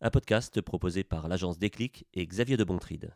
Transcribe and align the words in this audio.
un 0.00 0.10
podcast 0.10 0.60
proposé 0.60 1.04
par 1.04 1.28
l'agence 1.28 1.58
Déclic 1.58 2.06
et 2.14 2.26
Xavier 2.26 2.56
de 2.56 2.64
Bontride. 2.64 3.14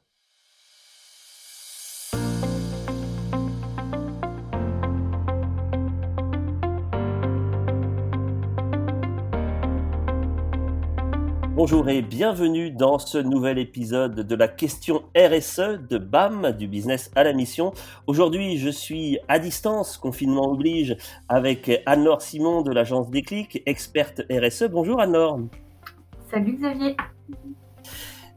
Bonjour 11.54 11.88
et 11.90 12.02
bienvenue 12.02 12.70
dans 12.70 12.98
ce 12.98 13.18
nouvel 13.18 13.58
épisode 13.58 14.14
de 14.14 14.34
la 14.34 14.48
question 14.48 15.04
RSE 15.16 15.78
de 15.88 15.98
BAM, 15.98 16.52
du 16.52 16.66
business 16.66 17.12
à 17.14 17.22
la 17.22 17.32
mission. 17.32 17.72
Aujourd'hui, 18.08 18.56
je 18.56 18.70
suis 18.70 19.18
à 19.28 19.38
distance, 19.38 19.96
confinement 19.96 20.50
oblige, 20.50 20.96
avec 21.28 21.70
Anne-Laure 21.86 22.22
Simon 22.22 22.62
de 22.62 22.72
l'agence 22.72 23.10
Déclic, 23.10 23.62
experte 23.66 24.22
RSE. 24.30 24.64
Bonjour 24.64 25.00
Anne-Laure. 25.00 25.40
Salut 26.32 26.58
Xavier. 26.58 26.96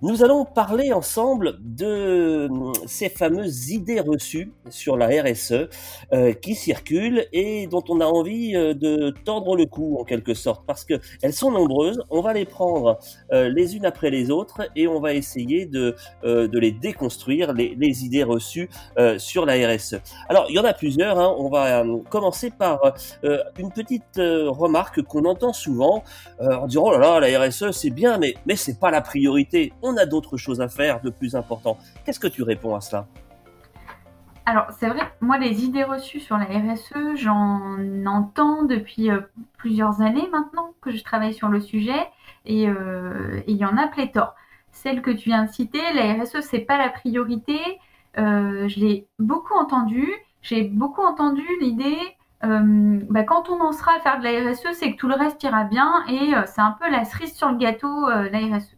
Nous 0.08 0.24
allons 0.24 0.46
parler 0.46 0.94
ensemble 0.94 1.58
de 1.62 2.48
euh, 2.48 2.74
ces 2.86 3.10
fameuses 3.10 3.72
idées 3.72 4.02
reçues 4.02 4.54
sur 4.70 4.98
la 4.98 5.08
RSE 5.08 5.68
euh, 6.14 6.32
qui 6.32 6.54
circulent 6.54 7.26
et 7.34 7.66
dont 7.66 7.84
on 7.90 8.00
a 8.02 8.06
envie 8.06 8.56
euh, 8.56 8.76
de 8.76 9.12
tordre 9.26 9.56
le 9.56 9.66
cou 9.66 9.98
en 10.00 10.04
quelque 10.04 10.36
sorte 10.36 10.64
parce 10.68 10.86
que 10.86 10.94
elles 11.24 11.34
sont 11.34 11.50
nombreuses. 11.50 12.04
On 12.12 12.22
va 12.22 12.34
les 12.34 12.46
prendre 12.46 13.00
les 13.32 13.76
unes 13.76 13.86
après 13.86 14.12
les 14.12 14.30
autres 14.30 14.70
et 14.76 14.88
on 14.88 15.00
va 15.00 15.14
essayer 15.14 15.66
de, 15.66 15.96
les 16.24 16.72
déconstruire, 16.72 17.54
les, 17.54 18.06
idées 18.06 18.24
reçues 18.24 18.70
sur 19.18 19.46
la 19.46 19.54
RSE. 19.54 19.96
Alors 20.30 20.46
il 20.50 20.56
y 20.56 20.60
en 20.60 20.66
a 20.66 20.74
plusieurs. 20.74 21.18
Hein. 21.20 21.36
On 21.40 21.50
va 21.50 21.84
commencer 22.10 22.52
par 22.52 22.94
une 23.58 23.72
petite 23.72 24.18
remarque 24.18 25.02
qu'on 25.02 25.26
entend 25.26 25.54
souvent 25.54 26.04
en 26.40 26.68
disant 26.68 26.84
oh 26.86 26.92
là 26.92 27.20
là 27.20 27.20
la 27.20 27.48
RSE 27.48 27.72
c'est 27.72 27.90
bien 27.90 28.18
mais 28.18 28.36
mais 28.46 28.56
c'est 28.56 28.80
pas 28.80 28.92
la 28.92 29.02
priorité 29.02 29.74
a 29.98 30.06
d'autres 30.06 30.38
choses 30.38 30.62
à 30.62 30.68
faire 30.68 31.02
de 31.02 31.10
plus 31.10 31.36
important. 31.36 31.78
Qu'est-ce 32.06 32.20
que 32.20 32.28
tu 32.28 32.44
réponds 32.44 32.76
à 32.76 32.82
cela? 32.82 33.08
Alors, 34.48 34.68
c'est 34.78 34.88
vrai, 34.88 35.02
moi, 35.22 35.40
les 35.40 35.66
idées 35.66 35.84
reçues 35.84 36.20
sur 36.20 36.38
la 36.38 36.46
RSE, 36.46 37.16
j'en 37.16 37.78
entends 38.06 38.64
depuis 38.64 39.10
euh, 39.10 39.22
plusieurs 39.58 40.02
années 40.02 40.28
maintenant 40.32 40.74
que 40.82 40.92
je 40.92 41.04
travaille 41.04 41.34
sur 41.34 41.50
le 41.50 41.60
sujet 41.60 42.00
euh, 42.48 43.42
et 43.48 43.52
il 43.52 43.58
y 43.58 43.66
en 43.66 43.76
a 43.76 43.88
pléthore. 43.88 44.36
Celle 44.72 45.02
que 45.02 45.10
tu 45.10 45.30
viens 45.30 45.46
de 45.46 45.50
citer, 45.50 45.82
la 45.96 46.14
RSE, 46.14 46.42
c'est 46.42 46.60
pas 46.60 46.78
la 46.78 46.90
priorité. 46.90 47.58
Euh, 48.20 48.68
je 48.68 48.80
l'ai 48.80 49.08
beaucoup 49.18 49.56
entendu. 49.56 50.08
J'ai 50.44 50.62
beaucoup 50.62 51.02
entendu 51.02 51.44
l'idée, 51.60 51.98
bah, 52.44 53.24
quand 53.24 53.50
on 53.50 53.60
en 53.60 53.72
sera 53.72 53.94
à 53.96 54.00
faire 54.00 54.20
de 54.20 54.24
la 54.24 54.52
RSE, 54.52 54.78
c'est 54.78 54.92
que 54.92 54.98
tout 54.98 55.08
le 55.08 55.16
reste 55.16 55.42
ira 55.42 55.64
bien 55.64 56.04
et 56.08 56.34
c'est 56.46 56.62
un 56.62 56.78
peu 56.80 56.88
la 56.92 57.04
cerise 57.04 57.34
sur 57.34 57.50
le 57.50 57.58
gâteau, 57.58 58.08
la 58.08 58.38
RSE. 58.38 58.78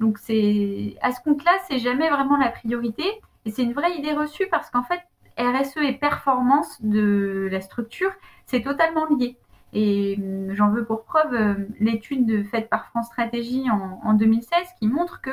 Donc 0.00 0.18
c'est 0.18 0.96
à 1.02 1.12
ce 1.12 1.20
compte-là, 1.22 1.52
c'est 1.68 1.78
jamais 1.78 2.08
vraiment 2.08 2.38
la 2.38 2.48
priorité 2.48 3.04
et 3.44 3.50
c'est 3.50 3.62
une 3.62 3.74
vraie 3.74 3.94
idée 3.96 4.12
reçue 4.12 4.46
parce 4.50 4.70
qu'en 4.70 4.82
fait 4.82 5.00
RSE 5.38 5.76
et 5.78 5.92
performance 5.92 6.82
de 6.82 7.48
la 7.50 7.60
structure, 7.60 8.10
c'est 8.46 8.62
totalement 8.62 9.06
lié. 9.06 9.36
Et 9.72 10.16
hum, 10.18 10.54
j'en 10.54 10.70
veux 10.70 10.84
pour 10.84 11.04
preuve 11.04 11.34
euh, 11.34 11.54
l'étude 11.78 12.46
faite 12.48 12.68
par 12.68 12.86
France 12.86 13.06
Stratégie 13.06 13.66
en, 13.70 14.14
2016 14.14 14.50
qui 14.78 14.88
montre 14.88 15.20
que 15.20 15.30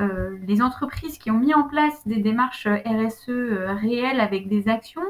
euh, 0.00 0.38
les 0.46 0.62
entreprises 0.62 1.18
qui 1.18 1.30
ont 1.30 1.38
mis 1.38 1.54
en 1.54 1.64
place 1.64 2.06
des 2.06 2.16
démarches 2.16 2.66
RSE 2.66 3.28
euh, 3.28 3.74
réelles 3.74 4.20
avec 4.20 4.48
des 4.48 4.68
actions 4.68 5.02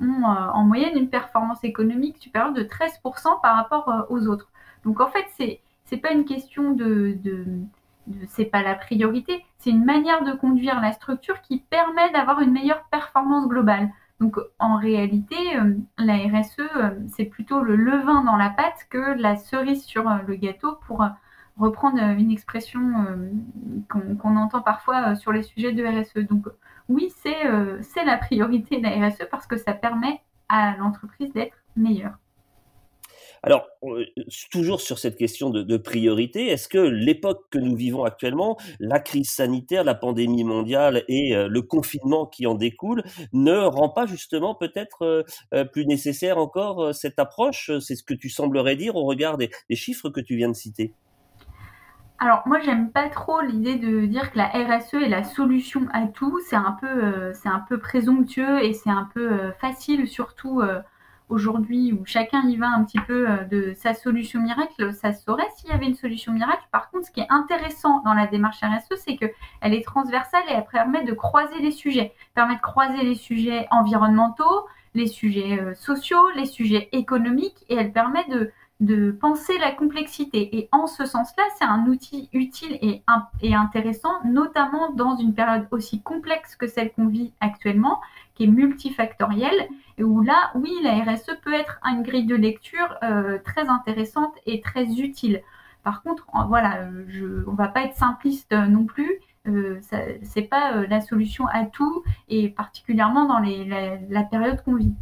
ont 0.00 0.24
en 0.24 0.64
moyenne 0.64 0.96
une 0.96 1.10
performance 1.10 1.62
économique 1.62 2.16
supérieure 2.18 2.52
de 2.52 2.64
13% 2.64 3.40
par 3.40 3.54
rapport 3.54 4.06
aux 4.08 4.26
autres. 4.26 4.48
Donc 4.84 5.00
en 5.00 5.08
fait, 5.08 5.24
c'est 5.36 5.60
c'est 5.84 5.98
pas 5.98 6.12
une 6.12 6.24
question 6.24 6.72
de 6.72 7.16
c'est 8.28 8.46
pas 8.46 8.62
la 8.62 8.74
priorité, 8.74 9.44
c'est 9.58 9.70
une 9.70 9.84
manière 9.84 10.24
de 10.24 10.32
conduire 10.32 10.80
la 10.80 10.92
structure 10.92 11.40
qui 11.42 11.60
permet 11.60 12.10
d'avoir 12.12 12.40
une 12.40 12.52
meilleure 12.52 12.84
performance 12.90 13.48
globale. 13.48 13.90
Donc 14.20 14.36
en 14.58 14.76
réalité, 14.76 15.56
euh, 15.56 15.74
la 15.98 16.14
RSE, 16.14 16.60
euh, 16.60 16.90
c'est 17.08 17.24
plutôt 17.24 17.60
le 17.60 17.74
levain 17.74 18.22
dans 18.22 18.36
la 18.36 18.50
pâte 18.50 18.86
que 18.88 19.18
la 19.18 19.36
cerise 19.36 19.84
sur 19.84 20.08
euh, 20.08 20.18
le 20.26 20.36
gâteau 20.36 20.78
pour 20.86 21.04
reprendre 21.58 21.98
une 21.98 22.30
expression 22.30 22.80
qu'on 23.90 24.36
entend 24.36 24.62
parfois 24.62 25.14
sur 25.16 25.32
les 25.32 25.42
sujets 25.42 25.72
de 25.72 25.84
RSE. 25.84 26.26
Donc 26.26 26.46
oui, 26.88 27.12
c'est 27.14 28.04
la 28.04 28.16
priorité 28.16 28.78
de 28.78 28.84
la 28.84 29.08
RSE 29.08 29.26
parce 29.30 29.46
que 29.46 29.58
ça 29.58 29.74
permet 29.74 30.22
à 30.48 30.76
l'entreprise 30.78 31.30
d'être 31.34 31.56
meilleure. 31.76 32.16
Alors, 33.44 33.66
euh, 33.82 34.04
toujours 34.52 34.80
sur 34.80 34.98
cette 34.98 35.16
question 35.16 35.50
de, 35.50 35.76
priorité, 35.76 36.46
est-ce 36.46 36.68
que 36.68 36.78
l'époque 36.78 37.46
que 37.50 37.58
nous 37.58 37.74
vivons 37.74 38.04
actuellement, 38.04 38.56
la 38.78 39.00
crise 39.00 39.30
sanitaire, 39.30 39.82
la 39.82 39.96
pandémie 39.96 40.44
mondiale 40.44 41.02
et 41.08 41.34
euh, 41.34 41.48
le 41.48 41.62
confinement 41.62 42.26
qui 42.26 42.46
en 42.46 42.54
découle, 42.54 43.02
ne 43.32 43.58
rend 43.58 43.88
pas 43.88 44.06
justement 44.06 44.54
peut-être 44.54 45.24
euh, 45.52 45.64
plus 45.64 45.86
nécessaire 45.86 46.38
encore 46.38 46.94
cette 46.94 47.18
approche? 47.18 47.72
C'est 47.80 47.96
ce 47.96 48.04
que 48.04 48.14
tu 48.14 48.28
semblerais 48.28 48.76
dire 48.76 48.94
au 48.94 49.04
regard 49.04 49.38
des, 49.38 49.50
chiffres 49.72 50.10
que 50.10 50.20
tu 50.20 50.36
viens 50.36 50.48
de 50.48 50.54
citer. 50.54 50.94
Alors 52.20 52.42
moi 52.46 52.60
j'aime 52.60 52.92
pas 52.92 53.08
trop 53.08 53.40
l'idée 53.40 53.74
de 53.74 54.06
dire 54.06 54.30
que 54.30 54.38
la 54.38 54.46
RSE 54.46 54.94
est 54.94 55.08
la 55.08 55.24
solution 55.24 55.88
à 55.92 56.06
tout. 56.06 56.38
C'est 56.48 56.54
un 56.54 56.76
peu 56.80 57.32
c'est 57.32 57.48
un 57.48 57.64
peu 57.68 57.80
présomptueux 57.80 58.62
et 58.62 58.74
c'est 58.74 58.90
un 58.90 59.08
peu 59.12 59.50
facile 59.60 60.06
surtout 60.06 60.62
aujourd'hui 61.32 61.92
où 61.92 62.04
chacun 62.04 62.42
y 62.46 62.56
va 62.56 62.68
un 62.68 62.84
petit 62.84 63.00
peu 63.00 63.28
euh, 63.28 63.44
de 63.44 63.72
sa 63.74 63.94
solution 63.94 64.40
miracle, 64.40 64.92
ça 64.92 65.12
saurait 65.12 65.48
s'il 65.56 65.70
y 65.70 65.72
avait 65.72 65.86
une 65.86 65.94
solution 65.94 66.32
miracle. 66.32 66.62
Par 66.70 66.90
contre, 66.90 67.06
ce 67.06 67.10
qui 67.10 67.20
est 67.20 67.30
intéressant 67.30 68.02
dans 68.04 68.14
la 68.14 68.26
démarche 68.26 68.60
RSE, 68.62 69.00
c'est 69.02 69.16
qu'elle 69.16 69.74
est 69.74 69.84
transversale 69.84 70.42
et 70.48 70.52
elle 70.52 70.66
permet 70.66 71.04
de 71.04 71.12
croiser 71.12 71.58
les 71.60 71.70
sujets, 71.70 72.12
permet 72.34 72.56
de 72.56 72.60
croiser 72.60 73.02
les 73.02 73.14
sujets 73.14 73.66
environnementaux, 73.70 74.66
les 74.94 75.06
sujets 75.06 75.58
euh, 75.58 75.74
sociaux, 75.74 76.28
les 76.36 76.46
sujets 76.46 76.88
économiques 76.92 77.64
et 77.70 77.76
elle 77.76 77.92
permet 77.92 78.24
de, 78.28 78.52
de 78.82 79.12
penser 79.12 79.56
la 79.58 79.70
complexité. 79.70 80.58
Et 80.58 80.68
en 80.72 80.88
ce 80.88 81.06
sens-là, 81.06 81.44
c'est 81.56 81.64
un 81.64 81.86
outil 81.86 82.28
utile 82.32 82.78
et, 82.82 83.02
intéressant, 83.54 84.12
notamment 84.24 84.90
dans 84.90 85.16
une 85.16 85.34
période 85.34 85.68
aussi 85.70 86.02
complexe 86.02 86.56
que 86.56 86.66
celle 86.66 86.92
qu'on 86.92 87.06
vit 87.06 87.32
actuellement, 87.40 88.00
qui 88.34 88.44
est 88.44 88.48
multifactorielle, 88.48 89.68
et 89.98 90.04
où 90.04 90.20
là, 90.20 90.50
oui, 90.56 90.72
la 90.82 90.98
RSE 91.04 91.30
peut 91.44 91.54
être 91.54 91.78
une 91.84 92.02
grille 92.02 92.26
de 92.26 92.34
lecture 92.34 92.98
euh, 93.04 93.38
très 93.44 93.68
intéressante 93.68 94.34
et 94.46 94.60
très 94.60 94.84
utile. 94.84 95.42
Par 95.84 96.02
contre, 96.02 96.26
voilà, 96.48 96.88
je, 97.06 97.44
on 97.46 97.54
va 97.54 97.68
pas 97.68 97.84
être 97.84 97.96
simpliste 97.96 98.52
non 98.52 98.84
plus. 98.84 99.20
Euh, 99.46 99.80
c'est 100.22 100.42
pas 100.42 100.76
euh, 100.76 100.86
la 100.88 101.00
solution 101.00 101.46
à 101.46 101.66
tout, 101.66 102.02
et 102.28 102.48
particulièrement 102.48 103.26
dans 103.26 103.38
les, 103.38 103.64
la 104.08 104.22
période 104.24 104.62
qu'on 104.64 104.74
vit. 104.74 104.94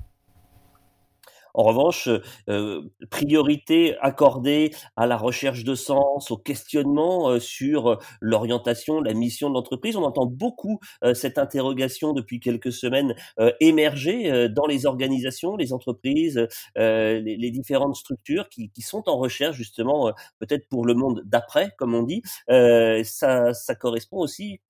En 1.55 1.65
revanche, 1.65 2.09
euh, 2.49 2.83
priorité 3.11 3.97
accordée 4.01 4.73
à 4.97 5.07
la 5.07 5.17
recherche 5.17 5.65
de 5.65 5.75
sens, 5.75 6.31
au 6.31 6.37
questionnement 6.37 7.31
euh, 7.31 7.41
sur 7.41 7.99
l'orientation, 8.21 9.01
la 9.01 9.15
mission 9.15 9.49
de 9.49 9.55
l'entreprise. 9.55 9.97
On 9.97 10.05
entend 10.05 10.27
beaucoup 10.27 10.79
euh, 11.05 11.15
cette 11.15 11.39
interrogation 11.39 12.13
depuis 12.13 12.41
quelques 12.41 12.73
semaines 12.73 13.15
émerger 13.61 14.49
dans 14.49 14.67
les 14.67 14.87
organisations, 14.87 15.57
les 15.57 15.73
entreprises, 15.73 16.47
les, 16.77 17.21
les, 17.21 17.51
différentes 17.51 17.97
structures 17.97 18.49
qui, 18.49 18.71
qui, 18.71 18.83
sont 18.83 19.09
en 19.09 19.17
recherche 19.17 19.57
justement, 19.57 20.13
peut-être 20.39 20.69
pour 20.69 20.85
le 20.85 20.95
monde 20.95 21.23
d'après, 21.25 21.71
comme 21.79 21.95
on 21.95 22.03
dit. 22.03 22.23
ça, 22.49 23.55
ça 23.55 23.75
correspond 23.75 24.19
aussi 24.19 24.61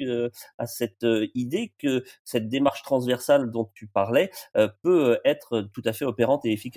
à 0.58 0.66
cette 0.66 1.06
idée 1.34 1.72
que 1.78 2.04
cette 2.24 2.48
démarche 2.48 2.82
transversale 2.82 3.50
dont 3.50 3.70
tu 3.74 3.86
parlais 3.86 4.30
peut 4.82 5.18
être 5.24 5.68
tout 5.72 5.82
à 5.84 5.92
fait 5.92 6.04
opérante 6.04 6.44
et 6.44 6.52
efficace. 6.52 6.69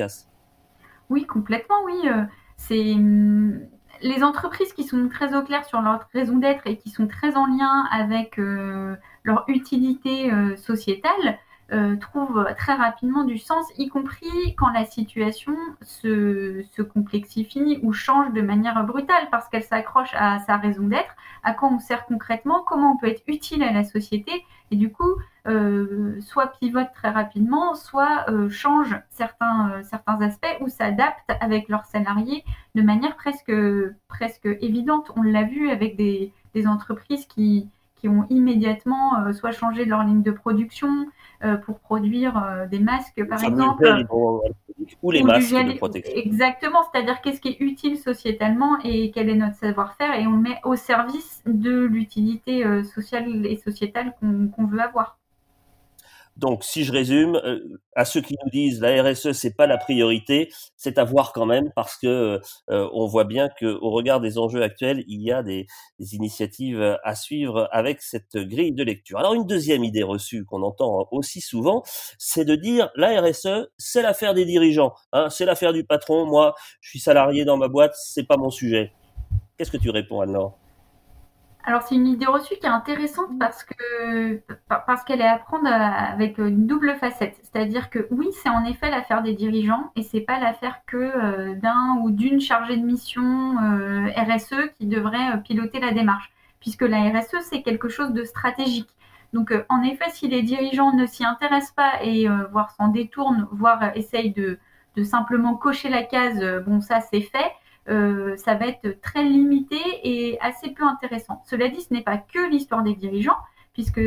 Oui, 1.10 1.26
complètement, 1.26 1.84
oui. 1.86 2.00
Euh, 2.06 2.24
c'est 2.58 2.94
hum, 2.94 3.60
les 4.02 4.24
entreprises 4.24 4.74
qui 4.74 4.84
sont 4.84 5.10
très 5.10 5.36
au 5.36 5.44
clair 5.44 5.66
sur 5.66 5.82
leur 5.82 6.08
raison 6.14 6.38
d'être 6.38 6.66
et 6.68 6.78
qui 6.78 6.90
sont 6.90 7.08
très 7.08 7.36
en 7.36 7.46
lien 7.46 7.86
avec 7.92 8.40
euh, 8.40 8.96
leur 9.24 9.46
utilité 9.48 10.32
euh, 10.32 10.56
sociétale 10.56 11.40
trouvent 12.00 12.46
très 12.56 12.76
rapidement 12.76 13.24
du 13.24 13.40
sens, 13.40 13.66
y 13.80 13.90
compris 13.90 14.54
quand 14.60 14.70
la 14.70 14.86
situation 14.86 15.56
se, 15.82 16.64
se 16.72 16.84
complexifie 16.84 17.80
ou 17.82 17.94
change 17.94 18.32
de 18.32 18.42
manière 18.42 18.84
brutale 18.84 19.28
parce 19.32 19.50
qu'elle 19.50 19.64
s'accroche 19.64 20.14
à 20.14 20.38
sa 20.46 20.58
raison 20.58 20.84
d'être, 20.84 21.16
à 21.42 21.54
quoi 21.54 21.70
on 21.70 21.80
sert 21.80 22.06
concrètement, 22.06 22.62
comment 22.62 22.92
on 22.92 22.98
peut 22.98 23.08
être 23.08 23.24
utile 23.26 23.64
à 23.64 23.72
la 23.72 23.84
société 23.84 24.46
et 24.74 24.76
du 24.76 24.92
coup 24.92 25.16
euh, 25.46 26.20
soit 26.22 26.48
pivote 26.60 26.88
très 26.96 27.10
rapidement, 27.10 27.76
soit 27.76 28.26
euh, 28.30 28.50
change 28.50 28.96
certains, 29.12 29.72
euh, 29.72 29.84
certains 29.84 30.20
aspects 30.22 30.58
ou 30.62 30.68
s'adapte 30.68 31.30
avec 31.42 31.70
leurs 31.70 31.86
salariés 31.86 32.44
de 32.74 32.82
manière 32.82 33.16
presque, 33.16 33.52
évidente. 34.46 35.12
On 35.16 35.22
l'a 35.22 35.44
vu 35.44 35.70
avec 35.70 35.96
des, 35.96 36.32
entreprises 36.66 37.26
qui, 37.26 37.68
qui 37.98 38.08
ont 38.08 38.26
immédiatement 38.30 39.34
soit 39.34 39.52
changé 39.52 39.86
leur 39.86 40.04
ligne 40.04 40.24
de 40.24 40.32
production 40.32 41.08
pour 41.66 41.80
produire 41.80 42.68
des 42.70 42.80
masques, 42.80 43.24
par 43.28 43.44
exemple. 43.44 44.06
ou 45.02 45.12
les 45.12 45.24
masques 45.24 45.54
de 45.54 45.78
protection. 45.78 46.14
Exactement, 46.16 46.80
c'est-à-dire 46.92 47.22
qu'est-ce 47.22 47.42
qui 47.42 47.50
est 47.50 47.60
utile 47.60 47.98
sociétalement 47.98 48.78
et 48.84 49.12
quel 49.12 49.30
est 49.30 49.36
notre 49.36 49.56
savoir-faire 49.56 50.20
et 50.20 50.28
on 50.28 50.38
met 50.38 50.60
au 50.64 50.76
service 50.76 51.42
de 51.46 51.86
l'utilité 51.86 52.66
euh, 52.66 52.84
sociale 52.84 53.46
et 53.46 53.58
sociétale 53.58 54.14
qu'on 54.20 54.66
veut 54.66 54.82
avoir. 54.82 55.18
Donc, 56.36 56.64
si 56.64 56.84
je 56.84 56.92
résume, 56.92 57.36
euh, 57.36 57.60
à 57.96 58.06
ceux 58.06 58.22
qui 58.22 58.36
nous 58.44 58.50
disent 58.50 58.82
la 58.82 59.04
RSE 59.04 59.34
c'est 59.34 59.56
pas 59.56 59.68
la 59.68 59.78
priorité, 59.78 60.50
c'est 60.76 60.98
à 60.98 61.04
voir 61.04 61.32
quand 61.32 61.46
même 61.46 61.72
parce 61.76 61.96
que 61.96 62.42
euh, 62.70 62.90
on 62.94 63.06
voit 63.06 63.24
bien 63.24 63.50
que 63.50 63.66
au 63.66 63.92
regard 63.92 64.20
des 64.20 64.38
enjeux 64.38 64.64
actuels, 64.64 65.04
il 65.08 65.22
y 65.22 65.32
a 65.32 65.44
des, 65.44 65.68
des, 66.00 66.16
initiatives 66.16 66.98
à 67.04 67.16
suivre 67.16 67.68
avec 67.72 68.02
cette 68.02 68.36
grille 68.36 68.74
de 68.74 68.84
lecture. 68.84 69.20
Alors, 69.20 69.34
une 69.34 69.46
deuxième 69.46 69.84
idée 69.84 70.04
reçue 70.04 70.44
qu'on 70.46 70.64
entend 70.64 71.08
aussi 71.12 71.42
souvent, 71.42 71.84
c'est 72.18 72.46
de 72.46 72.56
dire 72.56 72.90
la 72.96 73.22
RSE 73.22 73.70
c'est 73.78 74.02
l'affaire 74.02 74.34
des 74.34 74.46
dirigeants, 74.46 74.94
hein, 75.12 75.30
c'est 75.30 75.46
l'affaire 75.46 75.74
du 75.74 75.84
patron. 75.84 76.26
Moi, 76.26 76.56
je 76.82 76.90
suis 76.90 77.00
salarié 77.00 77.46
dans 77.46 77.58
ma 77.58 77.68
boîte, 77.68 77.94
c'est 77.96 78.28
pas 78.28 78.38
mon 78.38 78.50
sujet. 78.50 78.92
Qu'est-ce 79.58 79.72
que 79.72 79.78
tu 79.78 79.92
réponds, 79.92 80.22
Anne-Laure? 80.22 80.63
Alors 81.66 81.82
c'est 81.84 81.96
une 81.96 82.08
idée 82.08 82.26
reçue 82.26 82.56
qui 82.56 82.66
est 82.66 82.70
intéressante 82.70 83.40
parce 83.40 83.64
que 83.64 84.42
parce 84.68 85.04
qu'elle 85.06 85.22
est 85.22 85.28
à 85.28 85.38
prendre 85.38 85.66
euh, 85.68 86.14
avec 86.14 86.38
une 86.38 86.68
double 86.68 86.96
facette. 86.96 87.38
C'est-à-dire 87.42 87.90
que 87.90 88.08
oui, 88.12 88.28
c'est 88.42 88.50
en 88.50 88.66
effet 88.66 88.90
l'affaire 88.90 89.24
des 89.24 89.34
dirigeants 89.34 89.92
et 89.96 90.04
c'est 90.04 90.22
pas 90.22 90.40
l'affaire 90.40 90.82
que 90.86 90.98
euh, 90.98 91.56
d'un 91.56 92.00
ou 92.02 92.12
d'une 92.12 92.42
chargée 92.42 92.76
de 92.76 92.86
mission 92.86 93.56
euh, 93.64 94.10
RSE 94.18 94.74
qui 94.78 94.88
devrait 94.88 95.42
piloter 95.44 95.80
la 95.80 95.94
démarche, 95.94 96.34
puisque 96.60 96.82
la 96.82 97.10
RSE 97.10 97.38
c'est 97.50 97.62
quelque 97.62 97.88
chose 97.88 98.12
de 98.12 98.26
stratégique. 98.26 98.90
Donc 99.32 99.54
en 99.70 99.82
effet, 99.84 100.10
si 100.12 100.28
les 100.28 100.44
dirigeants 100.44 100.94
ne 100.94 101.06
s'y 101.06 101.26
intéressent 101.26 101.72
pas 101.72 102.04
et 102.04 102.28
voire 102.52 102.70
s'en 102.72 102.90
détournent, 102.90 103.48
voire 103.52 103.96
essayent 103.96 104.32
de, 104.32 104.60
de 104.96 105.04
simplement 105.04 105.56
cocher 105.56 105.90
la 105.90 106.04
case, 106.04 106.40
bon 106.68 106.82
ça 106.82 107.00
c'est 107.02 107.22
fait 107.22 107.52
euh, 107.90 108.36
ça 108.38 108.56
va 108.56 108.68
être 108.68 109.02
très 109.02 109.24
limité 109.24 109.78
et 110.04 110.40
assez 110.42 110.72
peu 110.72 110.84
intéressant. 110.84 111.42
Cela 111.46 111.70
dit, 111.70 111.82
ce 111.82 111.94
n'est 111.94 112.02
pas 112.02 112.18
que 112.18 112.50
l'histoire 112.50 112.84
des 112.84 112.96
dirigeants, 112.96 113.38
puisque 113.74 114.02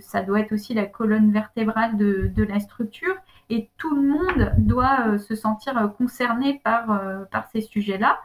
ça 0.00 0.22
doit 0.22 0.40
être 0.40 0.52
aussi 0.52 0.74
la 0.74 0.86
colonne 0.86 1.30
vertébrale 1.30 1.96
de, 1.96 2.42
la 2.42 2.60
structure, 2.60 3.14
et 3.50 3.68
tout 3.76 3.94
le 3.94 4.02
monde 4.02 4.52
doit 4.58 5.06
euh, 5.06 5.18
se 5.18 5.34
sentir 5.34 5.92
concerné 5.98 6.60
par, 6.64 6.90
euh, 6.90 7.24
par 7.30 7.48
ces 7.50 7.60
sujets-là. 7.60 8.18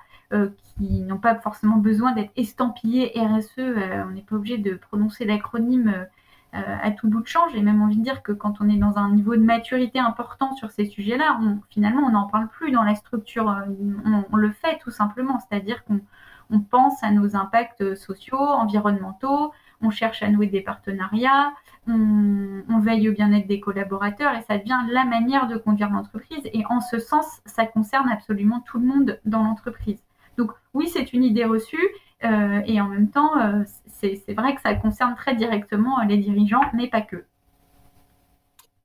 qui 0.75 1.01
n'ont 1.01 1.19
pas 1.19 1.35
forcément 1.35 1.77
besoin 1.77 2.11
d'être 2.13 2.31
estampillés 2.35 3.13
RSE. 3.15 3.59
on 3.59 4.11
n'est 4.11 4.25
pas 4.27 4.35
obligé 4.35 4.57
de 4.57 4.73
prononcer 4.73 5.23
l'acronyme 5.23 6.07
à 6.55 6.91
tout 6.91 7.07
bout 7.07 7.21
de 7.21 7.27
champ. 7.27 7.47
J'ai 7.53 7.61
même 7.61 7.81
envie 7.81 7.97
de 7.97 8.03
dire 8.03 8.23
que 8.23 8.31
quand 8.31 8.61
on 8.61 8.69
est 8.69 8.77
dans 8.77 8.97
un 8.97 9.11
niveau 9.11 9.35
de 9.35 9.41
maturité 9.41 9.99
important 9.99 10.53
sur 10.55 10.71
ces 10.71 10.85
sujets-là, 10.85 11.39
finalement, 11.69 12.03
on 12.07 12.11
n'en 12.11 12.27
parle 12.27 12.47
plus 12.47 12.71
dans 12.71 12.83
la 12.83 12.95
structure. 12.95 13.49
Euh, 13.49 14.23
on, 14.31 14.35
le 14.35 14.51
fait 14.51 14.77
tout 14.79 14.91
simplement, 14.91 15.39
c'est-à-dire 15.39 15.83
qu'on 15.85 16.59
pense 16.59 17.03
à 17.03 17.11
nos 17.11 17.35
impacts 17.35 17.95
sociaux, 17.95 18.37
environnementaux, 18.37 19.51
on 19.81 19.89
cherche 19.89 20.23
à 20.23 20.29
nouer 20.29 20.47
des 20.47 20.61
partenariats, 20.61 21.51
on, 21.87 22.63
on 22.69 22.79
veille 22.79 23.09
au 23.09 23.13
bien-être 23.13 23.47
des 23.47 23.59
collaborateurs 23.59 24.33
et 24.35 24.41
ça 24.43 24.57
devient 24.57 24.79
la 24.89 25.05
manière 25.05 25.47
de 25.47 25.57
conduire 25.57 25.89
l'entreprise. 25.89 26.41
Et 26.53 26.63
en 26.69 26.79
ce 26.79 26.99
sens, 26.99 27.41
ça 27.45 27.65
concerne 27.65 28.09
absolument 28.09 28.61
tout 28.61 28.79
le 28.79 28.85
monde 28.85 29.19
dans 29.25 29.43
l'entreprise. 29.43 30.01
Donc 30.37 30.51
oui, 30.73 30.89
c'est 30.91 31.13
une 31.13 31.23
idée 31.23 31.45
reçue 31.45 31.77
euh, 31.77 32.04
et 32.21 32.81
en 32.81 32.87
même 32.87 33.09
temps, 33.09 33.37
euh, 33.39 33.63
c'est 33.87 34.33
vrai 34.33 34.55
que 34.55 34.61
ça 34.61 34.73
concerne 34.75 35.15
très 35.15 35.35
directement 35.35 36.01
les 36.03 36.17
dirigeants, 36.17 36.63
mais 36.73 36.87
pas 36.87 37.01
que 37.01 37.25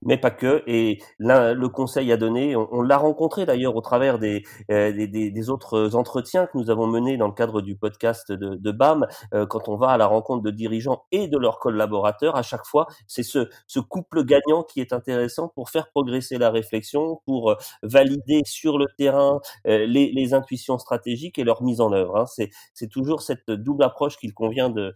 mais 0.03 0.17
pas 0.17 0.31
que. 0.31 0.63
Et 0.67 0.99
là, 1.19 1.55
le 1.55 1.69
conseil 1.69 2.11
à 2.13 2.17
donner, 2.17 2.57
on, 2.57 2.83
l'a 2.83 2.97
rencontré 2.97 3.47
d'ailleurs 3.47 3.77
au 3.77 3.81
travers 3.81 4.19
des, 4.19 4.43
euh, 4.71 4.93
des, 4.93 5.31
des, 5.31 5.51
autres 5.51 5.95
entretiens 5.95 6.47
que 6.47 6.57
nous 6.57 6.71
avons 6.71 6.87
menés 6.87 7.17
dans 7.17 7.27
le 7.27 7.35
cadre 7.35 7.61
du 7.61 7.77
podcast 7.77 8.33
de, 8.33 8.57
de 8.57 8.73
BAM, 8.73 9.07
euh, 9.35 9.47
quand 9.47 9.69
on 9.69 9.77
va 9.77 9.89
à 9.91 9.99
la 9.99 10.07
rencontre 10.07 10.43
de 10.43 10.51
dirigeants 10.51 11.05
et 11.13 11.29
de 11.29 11.39
leurs 11.39 11.59
collaborateurs, 11.59 12.37
à 12.37 12.43
chaque 12.43 12.65
fois, 12.65 12.87
c'est 13.07 13.23
ce, 13.23 13.49
ce 13.67 13.81
couple 13.81 14.25
gagnant 14.25 14.63
qui 14.63 14.81
est 14.81 14.93
intéressant 14.93 15.49
pour 15.49 15.71
faire 15.71 15.91
progresser 15.91 16.39
la 16.39 16.51
réflexion, 16.51 17.21
pour 17.27 17.51
euh, 17.51 17.55
valider 17.83 18.43
sur 18.47 18.79
le 18.79 18.87
terrain 18.97 19.41
les, 19.65 19.87
les, 19.87 20.35
intuitions 20.35 20.79
stratégiques 20.79 21.39
et 21.39 21.45
leur 21.45 21.63
mise 21.63 21.81
en 21.81 21.93
œuvre. 21.93 22.17
Hein. 22.17 22.25
C'est 22.75 22.89
toujours 22.89 23.23
cette 23.23 23.51
double 23.51 23.83
approche 23.83 24.17
qu'il 24.17 24.33
convient 24.33 24.71
de 24.71 24.95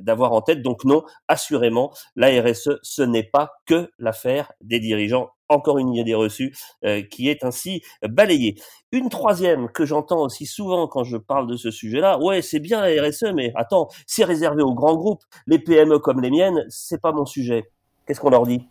d'avoir 0.00 0.32
en 0.32 0.42
tête. 0.42 0.62
Donc 0.62 0.84
non, 0.84 1.02
assurément, 1.28 1.92
la 2.16 2.28
RSE, 2.42 2.78
ce 2.82 3.02
n'est 3.02 3.22
pas 3.22 3.52
que 3.66 3.90
l'affaire 4.02 4.52
des 4.60 4.80
dirigeants. 4.80 5.30
Encore 5.48 5.78
une 5.78 5.94
idée 5.94 6.14
reçue 6.14 6.54
euh, 6.84 7.02
qui 7.02 7.28
est 7.28 7.44
ainsi 7.44 7.82
balayée. 8.02 8.56
Une 8.90 9.08
troisième 9.08 9.68
que 9.68 9.84
j'entends 9.84 10.22
aussi 10.22 10.46
souvent 10.46 10.86
quand 10.88 11.04
je 11.04 11.16
parle 11.16 11.46
de 11.46 11.56
ce 11.56 11.70
sujet-là, 11.70 12.18
ouais, 12.18 12.42
c'est 12.42 12.60
bien 12.60 12.80
la 12.80 13.02
RSE, 13.02 13.32
mais 13.34 13.52
attends, 13.54 13.88
c'est 14.06 14.24
réservé 14.24 14.62
aux 14.62 14.74
grands 14.74 14.96
groupes. 14.96 15.22
Les 15.46 15.58
PME 15.58 15.98
comme 15.98 16.20
les 16.20 16.30
miennes, 16.30 16.64
c'est 16.68 17.00
pas 17.00 17.12
mon 17.12 17.24
sujet. 17.26 17.70
Qu'est-ce 18.06 18.20
qu'on 18.20 18.30
leur 18.30 18.46
dit? 18.46 18.66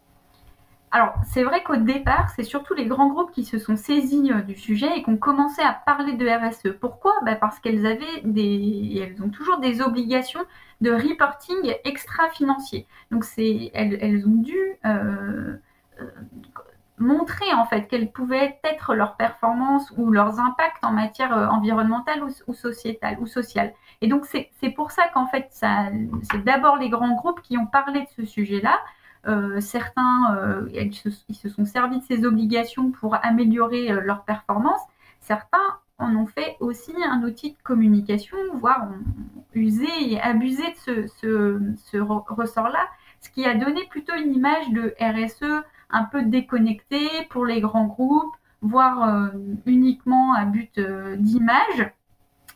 Alors, 0.94 1.14
c'est 1.24 1.44
vrai 1.44 1.64
qu'au 1.64 1.78
départ, 1.78 2.30
c'est 2.36 2.44
surtout 2.44 2.74
les 2.74 2.86
grands 2.86 3.08
groupes 3.08 3.32
qui 3.32 3.46
se 3.46 3.58
sont 3.58 3.78
saisis 3.78 4.30
euh, 4.32 4.42
du 4.42 4.56
sujet 4.58 4.98
et 4.98 5.04
qui 5.04 5.10
ont 5.10 5.18
commencé 5.18 5.62
à 5.62 5.72
parler 5.72 6.14
de 6.14 6.28
RSE. 6.28 6.78
Pourquoi? 6.80 7.14
Bah, 7.24 7.36
Parce 7.36 7.60
qu'elles 7.60 7.86
avaient 7.86 8.22
des, 8.26 9.02
elles 9.02 9.24
ont 9.24 9.30
toujours 9.30 9.60
des 9.60 9.82
obligations 9.82 10.42
de 10.82 10.92
reporting 10.92 11.76
extra-financier. 11.86 12.88
Donc, 13.10 13.24
elles, 13.38 14.28
ont 14.28 14.42
dû 14.42 14.58
euh, 14.86 15.56
euh, 16.02 16.06
montrer 16.98 17.54
en 17.54 17.66
fait 17.66 17.88
quelles 17.88 18.12
pouvaient 18.12 18.60
être 18.66 18.94
leurs 18.94 19.16
performances 19.16 19.94
ou 19.96 20.12
leurs 20.12 20.42
impacts 20.42 20.84
en 20.84 20.92
matière 20.92 21.32
environnementale 21.54 22.22
ou, 22.48 22.54
sociétale 22.54 23.18
ou 23.22 23.28
sociale. 23.28 23.74
Et 24.02 24.08
donc, 24.08 24.26
c'est, 24.26 24.50
pour 24.76 24.92
ça 24.92 25.04
qu'en 25.14 25.28
fait, 25.28 25.48
c'est 25.52 26.44
d'abord 26.44 26.76
les 26.76 26.90
grands 26.90 27.16
groupes 27.16 27.42
qui 27.42 27.58
ont 27.58 27.68
parlé 27.68 28.02
de 28.02 28.08
ce 28.18 28.26
sujet-là. 28.26 28.78
Euh, 29.27 29.62
certains, 29.62 30.35
euh, 30.35 30.68
ils 30.73 30.94
se, 30.95 31.50
sont 31.50 31.65
servis 31.65 32.00
de 32.00 32.03
ces 32.03 32.25
obligations 32.25 32.91
pour 32.91 33.15
améliorer 33.23 33.91
euh, 33.91 34.01
leur 34.01 34.23
performance. 34.23 34.81
Certains 35.19 35.79
en 36.00 36.15
ont 36.15 36.25
fait 36.25 36.57
aussi 36.59 36.94
un 37.07 37.21
outil 37.23 37.51
de 37.51 37.57
communication, 37.63 38.38
voire 38.56 38.88
ont 38.89 39.03
usé 39.53 39.88
et 40.00 40.19
abusé 40.19 40.63
de 40.88 41.07
ce, 41.07 41.97
ressort-là, 42.00 42.88
ce 43.19 43.29
qui 43.29 43.45
a 43.45 43.53
donné 43.53 43.85
plutôt 43.89 44.15
une 44.15 44.33
image 44.33 44.69
de 44.71 44.95
RSE 45.00 45.63
un 45.91 46.03
peu 46.06 46.23
déconnectée 46.23 47.07
pour 47.29 47.45
les 47.45 47.62
grands 47.62 47.85
groupes, 47.85 48.35
voire 48.63 49.31
uniquement 49.68 50.33
à 50.33 50.45
but 50.45 50.79
d'image. 50.79 51.91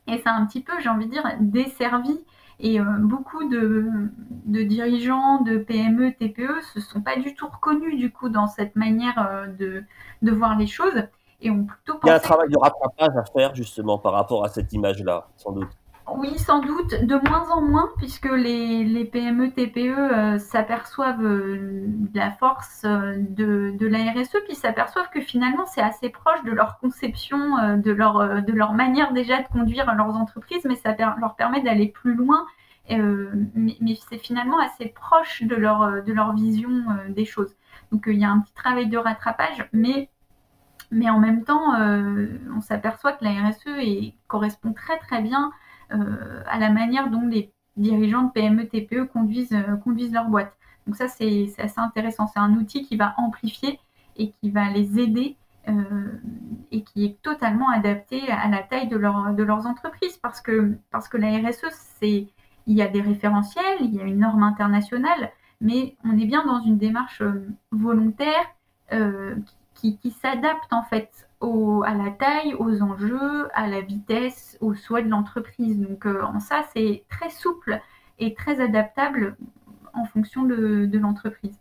Et 0.07 0.17
ça 0.19 0.31
a 0.31 0.37
un 0.37 0.45
petit 0.47 0.61
peu, 0.61 0.73
j'ai 0.79 0.89
envie 0.89 1.05
de 1.05 1.11
dire, 1.11 1.29
desservi 1.39 2.17
et 2.59 2.79
euh, 2.79 2.83
beaucoup 2.99 3.47
de, 3.49 4.09
dirigeants 4.45 5.41
de 5.41 5.57
PME, 5.57 6.13
TPE 6.13 6.61
se 6.73 6.79
sont 6.79 7.01
pas 7.01 7.17
du 7.17 7.35
tout 7.35 7.47
reconnus 7.47 7.97
du 7.97 8.11
coup 8.11 8.29
dans 8.29 8.47
cette 8.47 8.75
manière 8.75 9.27
euh, 9.29 9.47
de, 9.47 9.83
de 10.21 10.31
voir 10.31 10.57
les 10.57 10.67
choses 10.67 11.03
et 11.41 11.49
ont 11.49 11.65
plutôt 11.65 11.99
Il 12.03 12.07
y 12.07 12.09
a 12.11 12.15
un 12.15 12.19
travail 12.19 12.49
de 12.49 12.57
rattrapage 12.57 13.17
à 13.17 13.25
faire 13.25 13.53
justement 13.55 13.97
par 13.97 14.13
rapport 14.13 14.45
à 14.45 14.49
cette 14.49 14.71
image-là, 14.71 15.27
sans 15.35 15.51
doute. 15.51 15.69
Oui, 16.07 16.37
sans 16.37 16.59
doute, 16.59 17.03
de 17.03 17.15
moins 17.27 17.49
en 17.49 17.61
moins, 17.61 17.89
puisque 17.97 18.29
les, 18.29 19.05
PME, 19.05 19.51
TPE 19.51 19.77
euh, 19.77 20.37
s'aperçoivent 20.37 21.23
euh, 21.25 21.85
de 21.87 22.17
la 22.17 22.29
force 22.29 22.83
euh, 22.85 23.15
de, 23.17 23.73
de, 23.75 23.87
la 23.87 24.11
RSE, 24.11 24.37
puis 24.45 24.53
s'aperçoivent 24.53 25.09
que 25.09 25.19
finalement 25.19 25.65
c'est 25.65 25.81
assez 25.81 26.09
proche 26.09 26.43
de 26.43 26.51
leur 26.51 26.77
conception, 26.77 27.77
de, 27.77 27.91
leur, 27.91 28.43
de 28.43 28.53
leur 28.53 28.73
manière 28.73 29.13
déjà 29.13 29.41
de 29.41 29.47
conduire 29.47 29.93
leurs 29.95 30.15
entreprises, 30.15 30.63
mais 30.65 30.75
ça 30.75 30.95
leur 31.19 31.35
permet 31.35 31.61
d'aller 31.61 31.87
plus 31.87 32.13
loin. 32.13 32.45
mais, 32.87 33.97
c'est 34.07 34.19
finalement 34.19 34.59
assez 34.59 34.89
proche 34.89 35.41
de 35.41 35.55
leur, 35.55 36.03
de 36.03 36.13
leur 36.13 36.35
vision 36.35 36.69
des 37.09 37.25
choses. 37.25 37.55
Donc 37.91 38.03
il 38.07 38.19
y 38.19 38.25
a 38.25 38.29
un 38.29 38.41
petit 38.41 38.53
travail 38.53 38.87
de 38.87 38.97
rattrapage, 38.97 39.67
mais 39.73 40.09
mais 40.91 41.09
en 41.09 41.19
même 41.19 41.43
temps, 41.43 41.73
on 42.55 42.61
s'aperçoit 42.61 43.13
que 43.13 43.23
la 43.23 43.49
RSE 43.49 44.13
correspond 44.27 44.71
très 44.71 44.99
très 44.99 45.21
bien 45.21 45.51
à 45.89 46.59
la 46.59 46.69
manière 46.69 47.09
dont 47.09 47.27
les 47.27 47.53
dirigeants 47.77 48.23
de 48.23 48.31
PME, 48.31 48.67
TPE 48.67 49.05
conduisent, 49.05 49.53
euh, 49.53 49.75
conduisent 49.77 50.13
leur 50.13 50.29
boîte. 50.29 50.53
Donc 50.87 50.95
ça, 50.95 51.07
c'est 51.07 51.51
assez 51.57 51.79
intéressant. 51.79 52.27
C'est 52.27 52.39
un 52.39 52.53
outil 52.53 52.85
qui 52.85 52.95
va 52.95 53.15
amplifier 53.17 53.79
et 54.17 54.31
qui 54.31 54.51
va 54.51 54.69
les 54.69 54.99
aider 54.99 55.35
euh, 55.67 55.73
et 56.71 56.83
qui 56.83 57.05
est 57.05 57.21
totalement 57.21 57.69
adapté 57.69 58.21
à 58.29 58.47
la 58.47 58.61
taille 58.61 58.87
de, 58.87 58.97
leur, 58.97 59.33
de 59.33 59.43
leurs 59.43 59.65
entreprises 59.65 60.17
parce 60.17 60.41
que, 60.41 60.77
parce 60.91 61.07
que 61.07 61.17
la 61.17 61.37
RSE, 61.37 61.65
il 62.01 62.29
y 62.67 62.81
a 62.81 62.87
des 62.87 63.01
référentiels, 63.01 63.77
il 63.81 63.95
y 63.95 63.99
a 63.99 64.03
une 64.03 64.19
norme 64.19 64.43
internationale, 64.43 65.31
mais 65.59 65.95
on 66.03 66.17
est 66.17 66.25
bien 66.25 66.45
dans 66.45 66.61
une 66.61 66.77
démarche 66.77 67.23
volontaire 67.71 68.55
qui 69.73 70.11
s'adapte 70.11 70.71
en 70.71 70.83
fait 70.83 71.24
à 71.41 71.93
la 71.93 72.11
taille, 72.11 72.55
aux 72.55 72.81
enjeux, 72.81 73.47
à 73.53 73.67
la 73.67 73.81
vitesse, 73.81 74.57
aux 74.61 74.73
souhaits 74.73 75.05
de 75.05 75.09
l'entreprise. 75.09 75.79
Donc 75.79 76.05
euh, 76.05 76.23
en 76.23 76.39
ça, 76.39 76.63
c'est 76.73 77.03
très 77.09 77.29
souple 77.29 77.79
et 78.19 78.33
très 78.33 78.61
adaptable 78.61 79.37
en 79.93 80.05
fonction 80.05 80.43
de, 80.43 80.89
l'entreprise. 80.97 81.57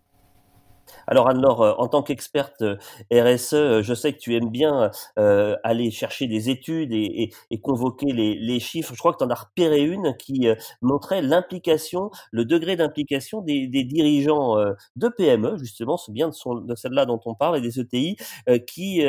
Alors 1.06 1.28
Anne-Laure, 1.28 1.62
euh, 1.62 1.74
en 1.78 1.88
tant 1.88 2.02
qu'experte 2.02 2.62
euh, 2.62 2.76
RSE, 3.12 3.54
euh, 3.54 3.82
je 3.82 3.94
sais 3.94 4.12
que 4.12 4.18
tu 4.18 4.34
aimes 4.34 4.50
bien 4.50 4.90
aller 5.16 5.90
chercher 5.90 6.26
des 6.26 6.50
études 6.50 6.92
et, 6.92 7.30
convoquer 7.62 8.12
les, 8.12 8.60
chiffres. 8.60 8.92
Je 8.94 8.98
crois 8.98 9.12
que 9.12 9.18
tu 9.18 9.24
en 9.24 9.30
as 9.30 9.34
repéré 9.34 9.82
une 9.82 10.16
qui 10.16 10.46
montrait 10.82 11.22
l'implication, 11.22 12.10
le 12.30 12.44
degré 12.44 12.76
d'implication 12.76 13.40
des, 13.40 13.66
dirigeants 13.66 14.56
de 14.96 15.08
PME, 15.08 15.56
justement, 15.58 15.96
c'est 15.96 16.12
bien 16.12 16.28
de, 16.28 16.74
celle-là 16.74 17.06
dont 17.06 17.20
on 17.26 17.34
parle, 17.34 17.58
et 17.58 17.60
des 17.60 17.80
ETI, 17.80 18.16
qui 18.66 19.02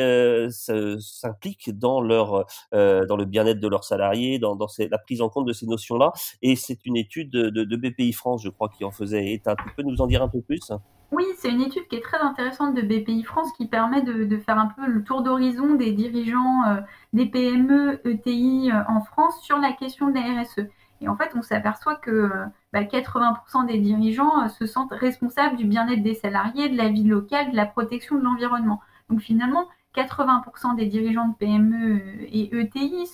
s'impliquent 0.49 1.77
dans, 1.77 2.01
dans 2.01 3.17
le 3.17 3.25
bien-être 3.25 3.59
de 3.59 3.67
leurs 3.67 3.83
salariés, 3.83 4.39
dans, 4.39 4.57
la 4.79 4.97
prise 4.97 5.21
en 5.21 5.29
compte 5.29 5.47
de 5.47 5.53
ces 5.53 5.65
notions-là. 5.67 6.11
Et 6.41 6.55
c'est 6.55 6.85
une 6.85 6.97
étude 6.97 7.29
de, 7.31 7.49
de, 7.49 7.75
BPI 7.75 8.13
France, 8.13 8.43
je 8.43 8.49
crois, 8.49 8.69
qui 8.69 8.83
en 8.83 8.91
faisait 8.91 9.33
état. 9.33 9.55
Tu 9.55 9.75
peux 9.75 9.83
nous 9.83 10.01
en 10.01 10.07
dire 10.07 10.21
un 10.21 10.29
peu 10.29 10.41
plus? 10.41 10.71
Oui, 11.15 11.23
c'est 11.37 11.49
une 11.49 11.61
étude 11.61 11.87
qui 11.87 11.95
est 11.95 12.03
très 12.03 12.19
intéressante 12.19 12.75
de 12.75 12.81
BPI 12.81 13.23
France 13.23 13.53
qui 13.53 13.67
permet 13.67 14.01
de, 14.01 14.37
faire 14.37 14.59
un 14.59 14.67
peu 14.67 14.85
le 14.85 15.01
tour 15.01 15.21
d'horizon 15.21 15.75
des 15.75 15.93
dirigeants 15.93 16.63
euh, 16.67 16.81
des 17.13 17.25
PME, 17.25 18.01
ETI 18.05 18.69
euh, 18.69 18.81
en 18.89 18.99
France 18.99 19.41
sur 19.41 19.57
la 19.57 19.71
question 19.71 20.09
de 20.09 20.15
la 20.15 20.41
RSE. 20.41 20.67
Et 20.99 21.07
en 21.07 21.15
fait, 21.15 21.31
on 21.35 21.41
s'aperçoit 21.41 21.95
que 21.95 22.29
80% 22.73 23.13
bah, 23.13 23.63
des 23.65 23.79
dirigeants 23.79 24.43
euh, 24.43 24.47
se 24.49 24.65
sentent 24.65 24.91
responsables 24.91 25.55
du 25.55 25.63
bien-être 25.63 26.03
des 26.03 26.15
salariés, 26.15 26.67
de 26.67 26.75
la 26.75 26.89
vie 26.89 27.05
locale, 27.05 27.51
de 27.51 27.55
la 27.55 27.65
protection 27.65 28.17
de 28.17 28.23
l'environnement. 28.23 28.81
Donc 29.09 29.21
finalement, 29.21 29.69
80% 29.95 30.75
des 30.75 30.87
dirigeants 30.87 31.29
de 31.29 31.35
PME 31.35 32.01
et 32.23 32.53
ETI 32.59 33.07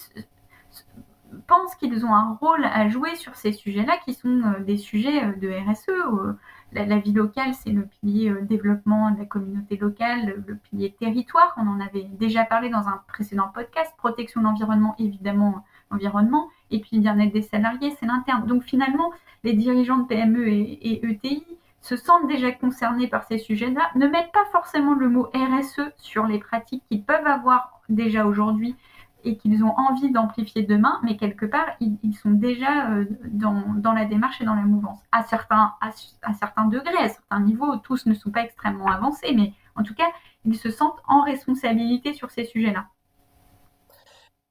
pensent 1.47 1.75
qu'ils 1.75 2.05
ont 2.05 2.13
un 2.13 2.33
rôle 2.33 2.65
à 2.65 2.88
jouer 2.89 3.15
sur 3.15 3.35
ces 3.35 3.51
sujets-là, 3.51 3.93
qui 4.05 4.13
sont 4.13 4.41
des 4.65 4.77
sujets 4.77 5.33
de 5.38 5.50
RSE 5.50 6.38
la, 6.73 6.97
vie 7.00 7.11
locale, 7.11 7.53
c'est 7.53 7.71
le 7.71 7.85
pilier 7.85 8.29
euh, 8.29 8.41
développement 8.41 9.11
de 9.11 9.19
la 9.19 9.25
communauté 9.25 9.77
locale, 9.77 10.43
le, 10.45 10.55
pilier 10.55 10.95
territoire. 10.97 11.53
On 11.57 11.67
en 11.67 11.79
avait 11.79 12.03
déjà 12.03 12.43
parlé 12.45 12.69
dans 12.69 12.88
un 12.88 13.01
précédent 13.07 13.50
podcast. 13.53 13.93
Protection 13.97 14.41
de 14.41 14.45
l'environnement, 14.45 14.95
évidemment, 14.97 15.63
l'environnement. 15.91 16.50
Et 16.69 16.79
puis 16.79 17.00
bien-être 17.00 17.33
des 17.33 17.41
salariés, 17.41 17.93
c'est 18.00 18.05
l'interne. 18.05 18.45
Donc 18.47 18.63
finalement, 18.63 19.11
les 19.43 19.53
dirigeants 19.53 19.97
de 19.97 20.07
PME 20.07 20.47
et, 20.47 21.05
ETI 21.05 21.45
se 21.81 21.95
sentent 21.95 22.27
déjà 22.27 22.51
concernés 22.51 23.07
par 23.07 23.23
ces 23.23 23.39
sujets-là, 23.39 23.89
ne 23.95 24.07
mettent 24.07 24.31
pas 24.31 24.45
forcément 24.51 24.93
le 24.93 25.09
mot 25.09 25.31
RSE 25.33 25.81
sur 25.97 26.27
les 26.27 26.38
pratiques 26.38 26.83
qu'ils 26.88 27.03
peuvent 27.03 27.25
avoir 27.25 27.81
déjà 27.89 28.27
aujourd'hui 28.27 28.75
et 29.23 29.37
qu'ils 29.37 29.63
ont 29.63 29.77
envie 29.77 30.11
d'amplifier 30.11 30.63
demain, 30.63 30.99
mais 31.03 31.17
quelque 31.17 31.45
part, 31.45 31.67
ils, 31.79 32.13
sont 32.13 32.31
déjà 32.31 32.91
euh, 32.91 33.05
dans, 33.23 33.93
la 33.93 34.05
démarche 34.05 34.41
et 34.41 34.45
dans 34.45 34.55
la 34.55 34.63
mouvance. 34.63 34.99
À 35.11 35.23
certains, 35.23 35.73
à, 35.81 35.91
certains 36.33 36.65
degrés, 36.65 36.97
à 36.97 37.09
certains 37.09 37.39
niveaux, 37.39 37.77
tous 37.77 38.05
ne 38.05 38.13
sont 38.13 38.31
pas 38.31 38.43
extrêmement 38.43 38.87
avancés, 38.87 39.33
mais 39.35 39.53
en 39.75 39.83
tout 39.83 39.93
cas, 39.93 40.07
ils 40.45 40.57
se 40.57 40.71
sentent 40.71 41.01
en 41.07 41.21
responsabilité 41.21 42.13
sur 42.13 42.31
ces 42.31 42.45
sujets-là. 42.45 42.87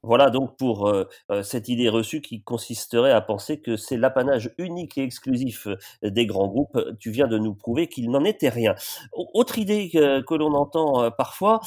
Voilà 0.03 0.31
donc 0.31 0.57
pour 0.57 0.87
euh, 0.87 1.07
euh, 1.31 1.43
cette 1.43 1.69
idée 1.69 1.87
reçue 1.87 2.21
qui 2.21 2.41
consisterait 2.41 3.11
à 3.11 3.21
penser 3.21 3.61
que 3.61 3.77
c'est 3.77 3.97
l'apanage 3.97 4.51
unique 4.57 4.97
et 4.97 5.03
exclusif 5.03 5.67
euh, 5.67 6.09
des 6.09 6.25
grands 6.25 6.47
groupes. 6.47 6.75
Tu 6.99 7.11
viens 7.11 7.27
de 7.27 7.37
nous 7.37 7.53
prouver 7.53 7.87
qu'il 7.87 8.09
n'en 8.09 8.23
était 8.25 8.49
rien. 8.49 8.73
Autre 9.13 9.59
idée 9.59 9.89
que, 9.91 10.35
l'on 10.35 10.53
entend 10.53 11.11
parfois, 11.11 11.59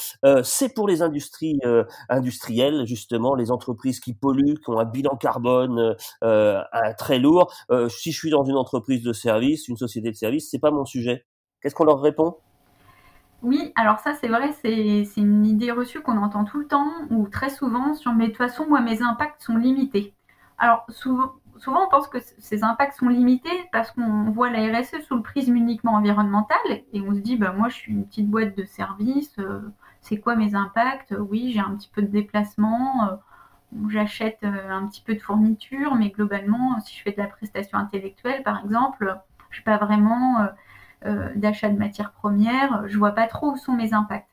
c'est 0.42 0.74
pour 0.74 0.88
les 0.88 1.02
industries 1.02 1.60
industrielles, 2.08 2.86
justement, 2.86 3.34
les 3.34 3.50
entreprises 3.50 4.00
qui 4.00 4.14
polluent, 4.14 4.58
qui 4.64 4.70
ont 4.70 4.78
un 4.78 4.84
bilan 4.84 5.16
carbone 5.16 5.96
très 6.98 7.18
lourd. 7.18 7.52
si 7.88 8.12
je 8.12 8.18
suis 8.18 8.30
dans 8.30 8.44
une 8.44 8.56
entreprise 8.56 9.02
de 9.02 9.12
service, 9.12 9.68
une 9.68 9.76
société 9.76 10.10
de 10.10 10.16
service, 10.16 10.48
c'est 10.50 10.58
pas 10.58 10.70
mon 10.70 10.84
sujet. 10.84 11.24
Qu'est-ce 11.60 11.74
qu'on 11.74 11.84
leur 11.84 12.00
répond? 12.00 12.36
Oui, 13.44 13.72
alors 13.76 13.98
ça 14.00 14.14
c'est 14.14 14.28
vrai, 14.28 14.52
c'est 14.52 15.04
une 15.16 15.44
idée 15.44 15.70
reçue 15.70 16.00
qu'on 16.00 16.16
entend 16.16 16.44
tout 16.44 16.58
le 16.58 16.66
temps 16.66 16.90
ou 17.10 17.28
très 17.28 17.50
souvent 17.50 17.92
sur 17.92 18.14
mais 18.14 18.24
de 18.24 18.30
toute 18.30 18.38
façon 18.38 18.66
moi 18.66 18.80
mes 18.80 19.02
impacts 19.02 19.42
sont 19.42 19.56
limités. 19.56 20.14
Alors 20.56 20.86
souvent, 20.88 21.34
souvent 21.58 21.84
on 21.86 21.88
pense 21.90 22.08
que 22.08 22.18
ces 22.38 22.64
impacts 22.64 22.96
sont 22.98 23.08
limités 23.08 23.68
parce 23.70 23.90
qu'on 23.90 24.30
voit 24.30 24.48
la 24.50 24.80
RSE 24.80 25.02
sous 25.06 25.16
le 25.16 25.22
prisme 25.22 25.56
uniquement 25.56 25.92
environnemental 25.92 26.56
et 26.92 27.02
on 27.02 27.14
se 27.14 27.20
dit 27.20 27.36
bah 27.36 27.52
moi 27.52 27.68
je 27.68 27.74
suis 27.74 27.92
une 27.92 28.06
petite 28.06 28.30
boîte 28.30 28.56
de 28.56 28.64
service, 28.64 29.38
euh, 29.38 29.60
c'est 30.00 30.18
quoi 30.18 30.36
mes 30.36 30.54
impacts? 30.54 31.14
Oui, 31.18 31.52
j'ai 31.52 31.60
un 31.60 31.76
petit 31.76 31.90
peu 31.94 32.00
de 32.00 32.06
déplacement, 32.06 33.08
euh, 33.08 33.16
j'achète 33.90 34.38
euh, 34.44 34.70
un 34.70 34.86
petit 34.86 35.02
peu 35.02 35.14
de 35.14 35.20
fourniture, 35.20 35.96
mais 35.96 36.08
globalement 36.08 36.80
si 36.80 36.96
je 36.96 37.02
fais 37.02 37.12
de 37.12 37.18
la 37.18 37.28
prestation 37.28 37.76
intellectuelle 37.76 38.42
par 38.42 38.60
exemple, 38.64 39.18
je 39.50 39.56
suis 39.56 39.64
pas 39.64 39.76
vraiment 39.76 40.48
d'achat 41.34 41.68
de 41.68 41.78
matières 41.78 42.12
premières, 42.12 42.88
je 42.88 42.98
vois 42.98 43.12
pas 43.12 43.26
trop 43.26 43.52
où 43.52 43.56
sont 43.56 43.72
mes 43.72 43.92
impacts. 43.92 44.28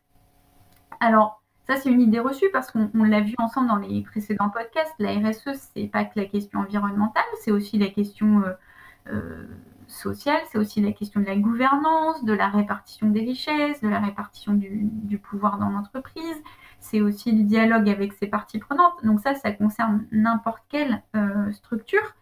Alors, 1.02 1.42
ça, 1.68 1.78
c'est 1.78 1.90
une 1.90 2.02
idée 2.02 2.20
reçue 2.20 2.50
parce 2.52 2.72
qu'on 2.72 3.04
l'a 3.04 3.22
vu 3.22 3.34
ensemble 3.38 3.68
dans 3.68 3.78
les 3.78 4.02
précédents 4.02 4.50
podcasts. 4.50 4.94
La 5.00 5.14
RSE, 5.14 5.58
c'est 5.74 5.88
pas 5.88 6.06
que 6.06 6.20
la 6.20 6.26
question 6.26 6.60
environnementale, 6.60 7.24
c'est 7.42 7.52
aussi 7.52 7.78
la 7.78 7.88
question 7.88 8.44
euh, 8.44 8.54
euh, 9.08 9.48
sociale, 9.88 10.42
c'est 10.52 10.58
aussi 10.58 10.82
la 10.82 10.92
question 10.92 11.22
de 11.22 11.26
la 11.26 11.36
gouvernance, 11.36 12.24
de 12.24 12.34
la 12.34 12.50
répartition 12.50 13.08
des 13.10 13.22
richesses, 13.22 13.82
de 13.82 13.90
la 13.90 14.00
répartition 14.00 14.54
du, 14.54 15.18
pouvoir 15.18 15.60
dans 15.60 15.70
l'entreprise. 15.70 16.44
C'est 16.80 17.02
aussi 17.02 17.32
le 17.32 17.44
dialogue 17.44 17.90
avec 17.90 18.14
ses 18.14 18.28
parties 18.28 18.60
prenantes. 18.60 18.94
Donc 19.04 19.20
ça, 19.20 19.36
ça 19.36 19.52
concerne 19.52 20.06
n'importe 20.12 20.64
quelle 20.70 21.04
structure, 21.52 22.16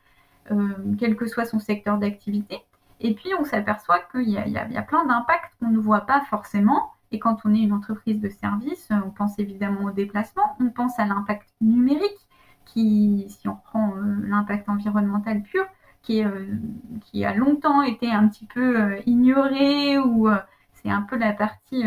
quel 0.97 1.15
que 1.15 1.27
soit 1.27 1.45
son 1.45 1.59
secteur 1.59 1.97
d'activité. 1.97 2.59
Et 2.99 3.13
puis, 3.13 3.29
on 3.39 3.43
s'aperçoit 3.45 3.99
qu'il 4.11 4.29
y, 4.29 4.37
a 4.37 4.81
plein 4.81 5.05
d'impacts 5.05 5.53
qu'on 5.59 5.69
ne 5.69 5.79
voit 5.79 6.01
pas 6.01 6.21
forcément. 6.21 6.91
Et 7.11 7.19
quand 7.19 7.39
on 7.45 7.53
est 7.53 7.59
une 7.59 7.73
entreprise 7.73 8.19
de 8.19 8.29
service, 8.29 8.89
on 8.91 9.09
pense 9.09 9.39
évidemment 9.39 9.85
au 9.85 9.91
déplacement, 9.91 10.55
on 10.59 10.69
pense 10.69 10.99
à 10.99 11.05
l'impact 11.05 11.49
numérique, 11.61 12.27
qui, 12.65 13.25
si 13.29 13.47
on 13.47 13.55
prend 13.55 13.95
euh, 13.95 14.27
l'impact 14.27 14.69
environnemental 14.69 15.41
pur, 15.41 15.65
qui, 16.03 16.23
euh, 16.23 16.45
qui, 17.01 17.25
a 17.25 17.33
longtemps 17.33 17.81
été 17.81 18.11
un 18.11 18.27
petit 18.27 18.45
peu 18.45 18.79
euh, 18.79 18.99
ignoré, 19.05 19.97
ou 19.97 20.29
c'est 20.73 20.89
un 20.89 21.01
peu 21.01 21.17
la 21.17 21.33
partie 21.33 21.83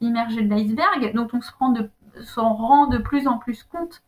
immergée 0.00 0.42
de 0.42 0.52
l'iceberg, 0.52 1.12
dont 1.14 1.28
on 1.32 1.40
se 1.40 1.52
rend 1.58 1.70
de, 1.70 1.90
rend 2.36 2.86
de 2.88 2.98
plus 2.98 3.28
en 3.28 3.38
plus 3.38 3.62
compte, 3.62 4.02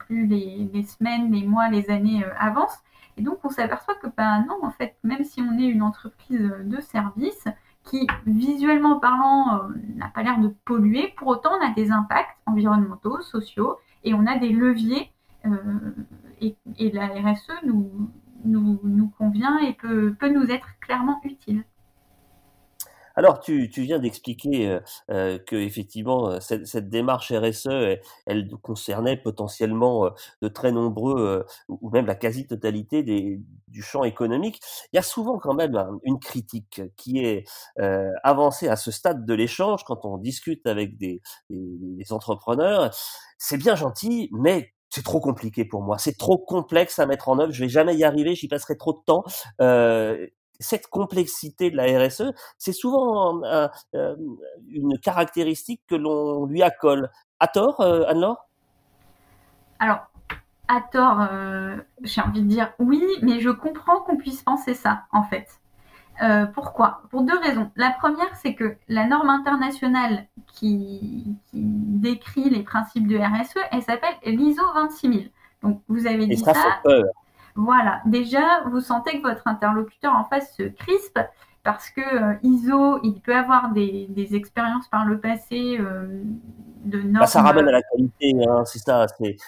plus 0.00 0.26
les, 0.26 0.82
semaines, 0.82 1.30
les 1.30 1.46
mois, 1.46 1.68
les 1.68 1.90
années 1.90 2.24
avancent. 2.38 2.82
Et 3.16 3.22
donc, 3.22 3.38
on 3.44 3.50
s'aperçoit 3.50 3.94
que, 3.96 4.06
ben 4.16 4.44
non, 4.48 4.58
en 4.62 4.70
fait, 4.70 4.96
même 5.02 5.24
si 5.24 5.42
on 5.42 5.58
est 5.58 5.66
une 5.66 5.82
entreprise 5.82 6.52
de 6.64 6.80
service 6.80 7.46
qui, 7.84 8.06
visuellement 8.26 9.00
parlant, 9.00 9.54
euh, 9.54 9.68
n'a 9.96 10.08
pas 10.08 10.22
l'air 10.22 10.38
de 10.38 10.48
polluer, 10.64 11.12
pour 11.16 11.28
autant, 11.28 11.50
on 11.58 11.66
a 11.66 11.72
des 11.72 11.90
impacts 11.90 12.36
environnementaux, 12.46 13.20
sociaux, 13.22 13.78
et 14.04 14.14
on 14.14 14.26
a 14.26 14.36
des 14.38 14.50
leviers. 14.50 15.10
Euh, 15.46 15.50
et, 16.40 16.56
la 16.92 17.08
RSE 17.08 17.52
nous, 17.64 18.10
nous, 18.44 18.80
nous 18.82 19.08
convient 19.18 19.58
et 19.58 19.74
peut, 19.74 20.14
peut 20.18 20.28
nous 20.28 20.50
être 20.50 20.78
clairement 20.80 21.20
utile. 21.24 21.64
Alors, 23.16 23.40
tu, 23.40 23.68
viens 23.68 23.98
d'expliquer 23.98 24.68
euh, 24.68 24.80
euh, 25.10 25.38
que 25.38 25.56
effectivement 25.56 26.30
euh, 26.30 26.40
cette, 26.40 26.88
démarche 26.88 27.32
RSE, 27.32 27.98
elle, 28.26 28.48
concernait 28.62 29.16
potentiellement 29.16 30.10
de 30.42 30.48
très 30.48 30.72
nombreux, 30.72 31.46
ou 31.68 31.90
même 31.90 32.06
la 32.06 32.14
quasi-totalité 32.14 33.02
du 33.02 33.82
champ 33.82 34.04
économique. 34.04 34.60
Il 34.92 34.96
y 34.96 34.98
a 34.98 35.02
souvent 35.02 35.38
quand 35.38 35.54
même 35.54 35.76
une 36.04 36.18
critique 36.18 36.82
qui 36.96 37.18
est 37.24 37.44
avancée 38.22 38.68
à 38.68 38.76
ce 38.76 38.90
stade 38.90 39.24
de 39.24 39.34
l'échange 39.34 39.84
quand 39.84 40.04
on 40.04 40.18
discute 40.18 40.66
avec 40.66 40.96
des, 40.96 41.20
des 41.50 42.12
entrepreneurs. 42.12 42.90
C'est 43.38 43.58
bien 43.58 43.74
gentil, 43.74 44.28
mais 44.32 44.72
c'est 44.90 45.04
trop 45.04 45.20
compliqué 45.20 45.64
pour 45.64 45.82
moi, 45.82 45.98
c'est 45.98 46.18
trop 46.18 46.36
complexe 46.36 46.98
à 46.98 47.06
mettre 47.06 47.28
en 47.28 47.38
œuvre, 47.38 47.52
je 47.52 47.62
vais 47.62 47.68
jamais 47.68 47.94
y 47.94 48.04
arriver, 48.04 48.34
j'y 48.34 48.48
passerai 48.48 48.76
trop 48.76 48.92
de 48.92 48.98
temps. 49.06 49.24
Euh, 49.60 50.26
cette 50.60 50.88
complexité 50.88 51.70
de 51.70 51.76
la 51.76 52.06
RSE, 52.06 52.32
c'est 52.58 52.72
souvent 52.72 53.42
euh, 53.44 53.68
une 54.68 54.98
caractéristique 54.98 55.80
que 55.88 55.94
l'on 55.94 56.44
lui 56.44 56.62
accole. 56.62 57.10
À 57.40 57.48
tort, 57.48 57.80
euh, 57.80 58.04
Anne-Laure? 58.06 58.46
Alors, 59.78 60.00
à 60.68 60.82
tort, 60.82 61.26
euh, 61.32 61.78
j'ai 62.02 62.20
envie 62.20 62.42
de 62.42 62.46
dire 62.46 62.72
oui, 62.78 63.02
mais 63.22 63.40
je 63.40 63.50
comprends 63.50 64.00
qu'on 64.00 64.18
puisse 64.18 64.42
penser 64.42 64.74
ça, 64.74 65.04
en 65.12 65.22
fait. 65.24 65.48
pourquoi? 66.54 67.02
Pour 67.10 67.22
deux 67.22 67.38
raisons. 67.38 67.70
La 67.76 67.90
première, 67.92 68.36
c'est 68.36 68.54
que 68.54 68.76
la 68.88 69.06
norme 69.06 69.30
internationale 69.30 70.26
qui, 70.46 71.34
décrit 71.54 72.50
les 72.50 72.62
principes 72.62 73.08
de 73.08 73.16
RSE, 73.16 73.58
elle 73.72 73.82
s'appelle 73.82 74.14
l'ISO 74.24 74.62
26000. 74.74 75.30
Donc, 75.62 75.82
vous 75.88 76.06
avez 76.06 76.26
dit 76.26 76.36
ça. 76.36 76.52
ça 76.52 76.80
peur. 76.84 77.04
Voilà, 77.54 78.00
déjà, 78.06 78.62
vous 78.70 78.80
sentez 78.80 79.20
que 79.20 79.28
votre 79.28 79.46
interlocuteur 79.46 80.14
en 80.14 80.24
face 80.24 80.54
se 80.56 80.62
crispe 80.62 81.18
parce 81.62 81.90
que 81.90 82.00
euh, 82.00 82.34
ISO, 82.42 83.00
il 83.02 83.20
peut 83.20 83.36
avoir 83.36 83.72
des, 83.72 84.08
expériences 84.32 84.88
par 84.88 85.04
le 85.04 85.20
passé 85.20 85.76
euh, 85.78 86.22
de 86.84 87.02
normes. 87.02 87.20
Bah, 87.20 87.26
ça 87.26 87.42
ramène 87.42 87.68
à 87.68 87.72
la 87.72 87.82
qualité, 87.82 88.32
hein, 88.48 88.64
c'est 88.64 88.78
ça. 88.78 89.06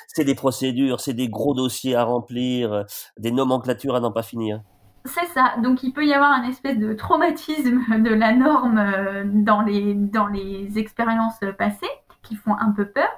C'est 0.09 0.25
des 0.25 0.35
procédures, 0.35 1.01
c'est 1.01 1.15
des 1.15 1.29
gros 1.29 1.55
dossiers 1.55 1.95
à 1.95 2.05
remplir, 2.05 2.85
des 3.19 3.31
nomenclatures 3.31 3.95
à 3.95 4.01
n'en 4.01 4.13
pas 4.13 4.23
finir. 4.23 4.61
C'est 5.05 5.27
ça. 5.27 5.55
Donc 5.63 5.83
il 5.83 5.93
peut 5.93 6.07
y 6.07 6.13
avoir 6.13 6.33
un 6.33 6.45
espèce 6.45 6.79
de 6.79 6.93
traumatisme 6.95 8.03
de 8.03 8.15
la 8.15 8.33
norme 8.33 8.79
euh, 8.79 9.25
dans 9.27 9.61
les, 9.63 9.95
dans 9.95 10.29
les 10.29 10.79
expériences 10.79 11.41
passées 11.59 11.91
qui 12.23 12.37
font 12.37 12.57
un 12.59 12.71
peu 12.71 12.87
peur. 12.87 13.09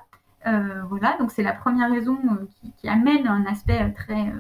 Euh, 0.47 0.83
voilà, 0.89 1.17
donc 1.19 1.31
c'est 1.31 1.43
la 1.43 1.55
première 1.55 1.91
raison 1.91 2.19
euh, 2.31 2.71
qui, 2.77 2.89
amène 2.89 3.27
un 3.27 3.47
aspect 3.47 3.93
très 3.93 4.33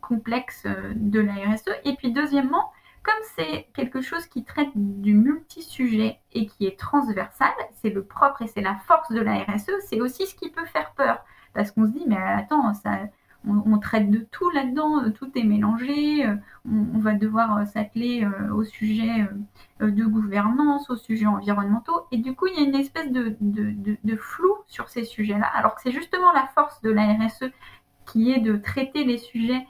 complexe 0.00 0.66
de 0.94 1.20
la 1.20 1.34
RSE. 1.34 1.70
Et 1.84 1.94
puis 1.96 2.12
deuxièmement, 2.12 2.72
comme 3.02 3.14
c'est 3.36 3.68
quelque 3.74 4.00
chose 4.00 4.26
qui 4.26 4.44
traite 4.44 4.70
du 4.74 5.14
multi-sujet 5.14 6.18
et 6.32 6.46
qui 6.46 6.66
est 6.66 6.78
transversal, 6.78 7.52
c'est 7.82 7.90
le 7.90 8.02
propre 8.02 8.42
et 8.42 8.46
c'est 8.46 8.62
la 8.62 8.76
force 8.86 9.12
de 9.12 9.20
la 9.20 9.44
RSE, 9.44 9.70
c'est 9.86 10.00
aussi 10.00 10.26
ce 10.26 10.34
qui 10.34 10.50
peut 10.50 10.64
faire 10.64 10.92
peur. 10.92 11.24
Parce 11.52 11.70
qu'on 11.70 11.86
se 11.86 11.92
dit, 11.92 12.04
mais 12.06 12.16
attends, 12.16 12.72
ça, 12.74 12.98
on, 13.46 13.78
traite 13.78 14.10
de 14.10 14.26
tout 14.30 14.50
là-dedans, 14.50 15.04
euh, 15.04 15.10
tout 15.10 15.30
est 15.36 15.42
mélangé, 15.42 16.26
euh, 16.26 16.34
on, 16.70 16.98
va 16.98 17.14
devoir 17.14 17.58
euh, 17.58 17.64
s'atteler 17.64 18.26
au 18.52 18.64
sujet 18.64 19.28
de 19.80 20.04
gouvernance, 20.04 20.88
aux 20.90 20.96
sujets 20.96 21.26
environnementaux, 21.26 22.06
et 22.10 22.18
du 22.18 22.34
coup 22.34 22.46
il 22.46 22.54
y 22.54 22.64
a 22.64 22.66
une 22.66 22.74
espèce 22.74 23.10
de, 23.10 24.16
flou 24.16 24.54
sur 24.66 24.88
ces 24.88 25.04
sujets-là, 25.04 25.46
alors 25.54 25.74
que 25.74 25.82
c'est 25.82 25.92
justement 25.92 26.32
la 26.32 26.46
force 26.54 26.80
de 26.82 26.90
la 26.90 27.12
RSE 27.14 27.50
qui 28.06 28.32
est 28.32 28.40
de 28.40 28.56
traiter 28.56 29.04
les 29.04 29.18
sujets 29.18 29.66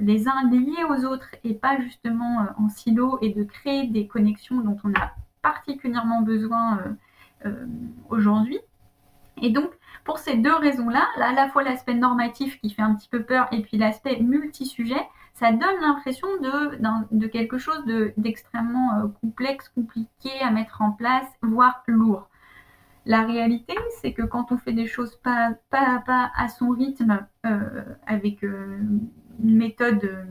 les 0.00 0.28
uns 0.28 0.50
liés 0.50 0.84
aux 0.90 1.06
autres 1.06 1.34
et 1.44 1.54
pas 1.54 1.80
justement 1.80 2.46
en 2.58 2.68
silo 2.68 3.18
et 3.22 3.30
de 3.30 3.42
créer 3.42 3.86
des 3.86 4.06
connexions 4.06 4.60
dont 4.60 4.76
on 4.84 4.92
a 4.92 5.12
particulièrement 5.40 6.20
besoin 6.20 6.78
aujourd'hui. 8.10 8.58
Et 9.40 9.50
donc, 9.50 9.70
pour 10.04 10.18
ces 10.18 10.36
deux 10.36 10.54
raisons-là, 10.54 11.06
à 11.16 11.32
la 11.32 11.48
fois 11.48 11.62
l'aspect 11.62 11.94
normatif 11.94 12.60
qui 12.60 12.70
fait 12.70 12.82
un 12.82 12.94
petit 12.94 13.08
peu 13.08 13.22
peur 13.22 13.48
et 13.52 13.62
puis 13.62 13.76
l'aspect 13.76 14.18
multi-sujet, 14.20 15.02
ça 15.34 15.52
donne 15.52 15.80
l'impression 15.80 16.28
de, 16.40 17.26
quelque 17.26 17.58
chose 17.58 17.84
d'extrêmement 18.16 18.98
euh, 18.98 19.08
complexe, 19.22 19.68
compliqué 19.70 20.30
à 20.42 20.50
mettre 20.50 20.82
en 20.82 20.92
place, 20.92 21.26
voire 21.42 21.82
lourd. 21.86 22.28
La 23.06 23.22
réalité, 23.22 23.74
c'est 24.00 24.12
que 24.12 24.22
quand 24.22 24.52
on 24.52 24.58
fait 24.58 24.74
des 24.74 24.86
choses 24.86 25.16
pas, 25.16 25.52
pas 25.70 25.96
à 25.96 25.98
pas 26.00 26.30
à 26.36 26.48
son 26.48 26.68
rythme, 26.68 27.26
euh, 27.46 27.84
avec 28.06 28.44
euh, 28.44 28.78
une 29.42 29.56
méthode 29.56 30.26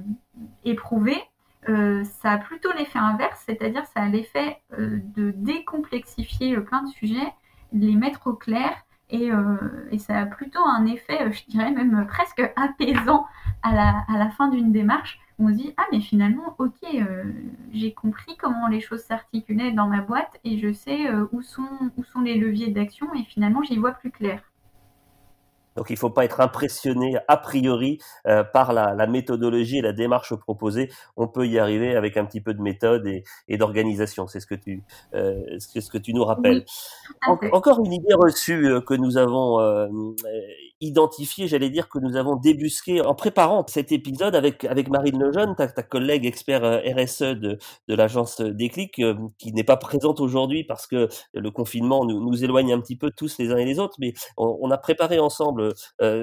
éprouvée, 0.64 1.22
ça 1.68 2.32
a 2.32 2.38
plutôt 2.40 2.72
l'effet 2.72 2.98
inverse, 2.98 3.44
c'est-à-dire 3.46 3.86
ça 3.86 4.02
a 4.02 4.08
l'effet 4.08 4.60
de 4.72 5.32
décomplexifier 5.36 6.58
plein 6.62 6.82
de 6.82 6.90
sujets, 6.90 7.34
de 7.74 7.86
les 7.86 7.96
mettre 7.96 8.26
au 8.26 8.34
clair 8.34 8.72
euh, 9.14 9.58
et, 9.92 9.98
ça 9.98 10.20
a 10.20 10.26
plutôt 10.26 10.64
un 10.64 10.86
effet, 10.86 11.22
euh, 11.24 11.32
je 11.32 11.44
dirais 11.48 11.72
même 11.72 12.06
presque 12.08 12.42
apaisant 12.56 13.26
à 13.64 13.74
la, 13.74 14.30
fin 14.32 14.50
d'une 14.50 14.72
démarche. 14.72 15.20
On 15.40 15.48
se 15.48 15.54
dit, 15.54 15.74
ah 15.78 15.86
mais 15.92 16.02
finalement, 16.02 16.56
ok, 16.60 16.74
euh, 16.94 17.24
j'ai 17.72 17.94
compris 17.94 18.36
comment 18.38 18.68
les 18.68 18.82
choses 18.82 19.02
s'articulaient 19.02 19.72
dans 19.72 19.88
ma 19.88 20.02
boîte 20.02 20.40
et 20.44 20.60
je 20.60 20.74
sais 20.74 21.10
où 21.32 21.42
sont 21.42 21.92
les 22.24 22.36
leviers 22.36 22.72
d'action 22.72 23.08
et 23.16 23.24
finalement, 23.24 23.64
j'y 23.64 23.78
vois 23.78 23.94
plus 23.94 24.12
clair. 24.12 24.42
Donc 25.76 25.90
il 25.90 25.94
ne 25.94 25.98
faut 26.00 26.10
pas 26.10 26.26
être 26.26 26.42
impressionné 26.42 27.18
a 27.28 27.38
priori 27.38 28.00
euh, 28.28 28.44
par 28.44 28.74
la, 28.74 29.08
méthodologie 29.08 29.78
et 29.78 29.82
la 29.82 29.94
démarche 29.94 30.36
proposée. 30.36 30.90
On 31.16 31.28
peut 31.28 31.48
y 31.48 31.58
arriver 31.60 31.96
avec 31.96 32.18
un 32.18 32.26
petit 32.26 32.42
peu 32.42 32.54
de 32.54 32.62
méthode 32.62 33.08
et, 33.08 33.58
d'organisation. 33.58 34.28
C'est 34.28 34.40
ce 34.40 34.48
que 34.48 34.56
tu, 34.56 34.84
euh, 35.14 35.42
ce 35.58 35.90
que 35.90 35.98
tu 35.98 36.14
nous 36.14 36.24
rappelles. 36.24 36.66
encore 37.52 37.80
une 37.86 37.94
idée 37.94 38.14
reçue 38.14 38.68
euh, 38.68 38.82
que 38.82 38.94
nous 38.94 39.18
avons 39.18 39.60
identifiée, 40.82 41.48
j'allais 41.48 41.70
dire 41.70 41.90
que 41.90 42.00
nous 42.00 42.16
avons 42.16 42.36
débusqué 42.36 43.02
en 43.02 43.14
préparant 43.14 43.66
cet 43.68 43.92
épisode 43.92 44.34
avec 44.36 44.64
avec 44.64 44.90
Marine 44.90 45.22
Lejeune, 45.22 45.56
ta, 45.56 45.68
ta 45.68 45.84
collègue 45.84 46.26
expert 46.26 46.62
RSE 46.62 47.22
de, 47.22 47.58
de 47.88 47.96
l'agence 47.96 48.40
Déclic, 48.42 49.02
qui 49.38 49.54
n'est 49.54 49.64
pas 49.64 49.78
présente 49.78 50.20
aujourd'hui 50.20 50.64
parce 50.64 50.88
que 50.88 51.10
le 51.34 51.52
confinement 51.52 52.06
nous, 52.06 52.20
nous 52.20 52.44
éloigne 52.44 52.74
un 52.74 52.80
petit 52.80 52.96
peu 52.96 53.12
tous 53.12 53.38
les 53.40 53.52
uns 53.52 53.58
et 53.58 53.66
les 53.66 53.80
autres, 53.80 53.96
mais 54.00 54.14
on 54.38 54.72
a 54.72 54.78
préparé 54.78 55.20
ensemble 55.20 55.69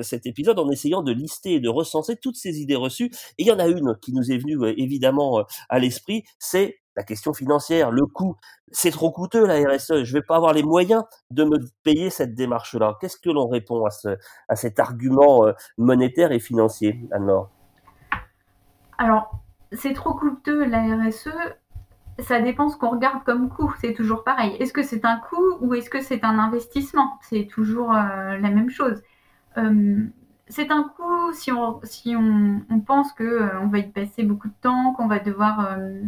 cet 0.02 0.26
épisode 0.26 0.58
en 0.58 0.70
essayant 0.70 1.02
de 1.02 1.12
lister 1.12 1.54
et 1.54 1.60
de 1.60 1.68
recenser 1.68 2.16
toutes 2.16 2.36
ces 2.36 2.60
idées 2.60 2.76
reçues. 2.76 3.10
Et 3.38 3.42
il 3.42 3.46
y 3.46 3.52
en 3.52 3.58
a 3.58 3.66
une 3.66 3.96
qui 4.00 4.12
nous 4.12 4.30
est 4.30 4.38
venue 4.38 4.56
euh, 4.62 4.74
évidemment 4.76 5.40
euh, 5.40 5.42
à 5.68 5.78
l'esprit, 5.78 6.24
c'est 6.38 6.78
la 6.96 7.02
question 7.02 7.34
financière, 7.34 7.90
le 7.90 8.06
coût. 8.06 8.36
C'est 8.72 8.90
trop 8.90 9.10
coûteux 9.10 9.46
la 9.46 9.56
RSE, 9.56 10.04
je 10.04 10.12
vais 10.14 10.22
pas 10.22 10.36
avoir 10.36 10.54
les 10.54 10.62
moyens 10.62 11.04
de 11.30 11.44
me 11.44 11.58
payer 11.82 12.08
cette 12.08 12.34
démarche-là. 12.34 12.96
Qu'est-ce 13.00 13.18
que 13.18 13.28
l'on 13.28 13.48
répond 13.48 13.84
à, 13.84 13.90
ce, 13.90 14.16
à 14.48 14.56
cet 14.56 14.80
argument 14.80 15.44
monétaire 15.76 16.32
et 16.32 16.38
financier, 16.38 16.98
Anne-Laure? 17.12 17.50
Alors, 18.96 19.30
c'est 19.72 19.92
trop 19.92 20.14
coûteux 20.14 20.64
la 20.64 20.96
RSE 20.96 21.28
ça 22.20 22.40
dépend 22.40 22.70
ce 22.70 22.78
qu'on 22.78 22.92
regarde 22.92 23.24
comme 23.24 23.50
coût. 23.50 23.74
C'est 23.78 23.92
toujours 23.92 24.24
pareil. 24.24 24.56
Est-ce 24.58 24.72
que 24.72 24.82
c'est 24.82 25.04
un 25.04 25.18
coût 25.18 25.58
ou 25.60 25.74
est-ce 25.74 25.90
que 25.90 26.00
c'est 26.00 26.24
un 26.24 26.38
investissement? 26.38 27.18
C'est 27.20 27.46
toujours 27.46 27.92
la 27.92 28.38
même 28.38 28.70
chose. 28.70 29.02
Euh, 29.58 30.06
c'est 30.48 30.70
un 30.70 30.84
coût 30.84 31.32
si 31.32 31.50
on, 31.50 31.80
si 31.82 32.14
on, 32.14 32.80
pense 32.80 33.12
qu'on 33.12 33.24
euh, 33.24 33.66
va 33.66 33.78
y 33.78 33.90
passer 33.90 34.22
beaucoup 34.22 34.48
de 34.48 34.54
temps, 34.60 34.92
qu'on 34.92 35.08
va 35.08 35.18
devoir 35.18 35.78
euh, 35.78 36.02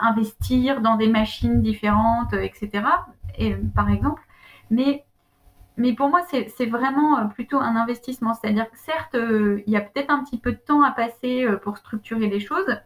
investir 0.00 0.80
dans 0.80 0.96
des 0.96 1.08
machines 1.08 1.60
différentes, 1.60 2.32
etc. 2.34 2.84
Et, 3.38 3.54
par 3.74 3.90
exemple. 3.90 4.22
Mais, 4.70 5.04
mais 5.76 5.92
pour 5.92 6.08
moi, 6.08 6.20
c'est 6.30 6.66
vraiment 6.66 7.28
plutôt 7.28 7.58
un 7.58 7.76
investissement. 7.76 8.34
C'est-à-dire 8.34 8.66
certes, 8.74 9.16
il 9.66 9.72
y 9.72 9.76
a 9.76 9.80
peut-être 9.80 10.10
un 10.10 10.22
petit 10.22 10.38
peu 10.38 10.52
de 10.52 10.58
temps 10.58 10.82
à 10.82 10.92
passer 10.92 11.46
pour 11.62 11.76
structurer 11.76 12.28
les 12.28 12.40
choses, 12.40 12.78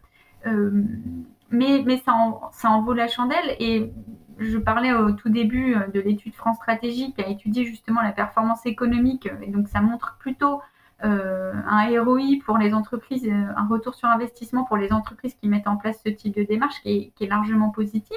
mais, 1.51 1.83
mais 1.87 1.99
ça, 1.99 2.15
en, 2.15 2.51
ça 2.51 2.71
en 2.71 2.83
vaut 2.83 2.95
la 2.95 3.09
chandelle. 3.09 3.57
Et 3.61 3.93
je 4.39 4.59
parlais 4.59 4.93
au 4.93 5.13
tout 5.13 5.29
début 5.29 5.75
euh, 5.75 5.89
de 5.89 6.01
l'étude 6.01 6.35
France 6.35 6.57
Stratégie 6.57 7.13
qui 7.13 7.23
a 7.23 7.29
étudié 7.29 7.65
justement 7.65 8.01
la 8.03 8.13
performance 8.13 8.65
économique. 8.67 9.27
Euh, 9.27 9.43
et 9.43 9.51
donc, 9.51 9.69
ça 9.69 9.81
montre 9.81 10.17
plutôt 10.19 10.61
euh, 11.05 11.53
un 11.67 12.03
ROI 12.03 12.39
pour 12.45 12.59
les 12.59 12.73
entreprises, 12.73 13.29
un 13.29 13.67
retour 13.69 13.95
sur 13.95 14.09
investissement 14.09 14.65
pour 14.65 14.77
les 14.77 14.93
entreprises 14.93 15.35
qui 15.35 15.49
mettent 15.49 15.69
en 15.69 15.77
place 15.77 16.01
ce 16.05 16.11
type 16.11 16.35
de 16.35 16.43
démarche 16.43 16.81
qui 16.83 17.13
est, 17.21 17.27
largement 17.27 17.71
positif. 17.71 18.17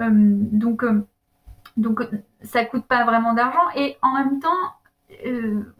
donc, 0.00 0.84
donc, 1.76 2.00
ça 2.42 2.64
coûte 2.64 2.84
pas 2.86 3.04
vraiment 3.04 3.32
d'argent 3.32 3.70
et 3.76 3.96
en 4.02 4.14
même 4.14 4.40
temps, 4.40 4.48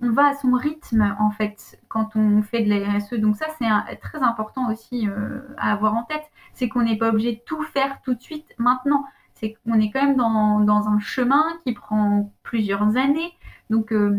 on 0.01 0.11
va 0.13 0.29
à 0.29 0.35
son 0.35 0.53
rythme 0.53 1.17
en 1.19 1.31
fait 1.31 1.81
quand 1.89 2.15
on 2.15 2.43
fait 2.43 2.63
de 2.63 2.71
la 2.71 2.99
RSE. 2.99 3.15
Donc 3.15 3.37
ça, 3.37 3.47
c'est 3.59 3.97
très 3.97 4.23
important 4.23 4.71
aussi 4.71 5.09
à 5.57 5.73
avoir 5.73 5.95
en 5.95 6.05
tête. 6.05 6.31
C'est 6.55 6.69
qu'on 6.69 6.83
n'est 6.83 6.99
pas 6.99 7.09
obligé 7.09 7.33
de 7.33 7.41
tout 7.45 7.63
faire 7.63 8.01
tout 8.03 8.15
de 8.15 8.21
suite 8.21 8.55
maintenant 8.59 9.05
c'est 9.39 9.55
qu'on 9.65 9.81
est 9.81 9.91
quand 9.91 10.05
même 10.05 10.17
dans, 10.17 10.89
un 10.89 10.99
chemin 10.99 11.45
qui 11.65 11.73
prend 11.73 12.33
plusieurs 12.43 12.97
années. 12.97 13.33
Donc, 13.71 13.93
euh, 13.93 14.17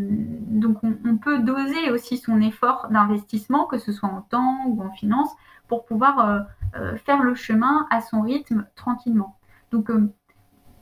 on, 1.05 1.17
peut 1.17 1.39
doser 1.39 1.91
aussi 1.91 2.17
son 2.17 2.39
effort 2.41 2.87
d'investissement, 2.91 3.65
que 3.65 3.77
ce 3.77 3.91
soit 3.91 4.09
en 4.09 4.21
temps 4.21 4.63
ou 4.67 4.81
en 4.83 4.91
finance, 4.91 5.29
pour 5.67 5.85
pouvoir 5.85 6.19
euh, 6.19 6.39
euh, 6.75 6.97
faire 6.97 7.23
le 7.23 7.35
chemin 7.35 7.87
à 7.89 8.01
son 8.01 8.21
rythme 8.21 8.65
tranquillement. 8.75 9.37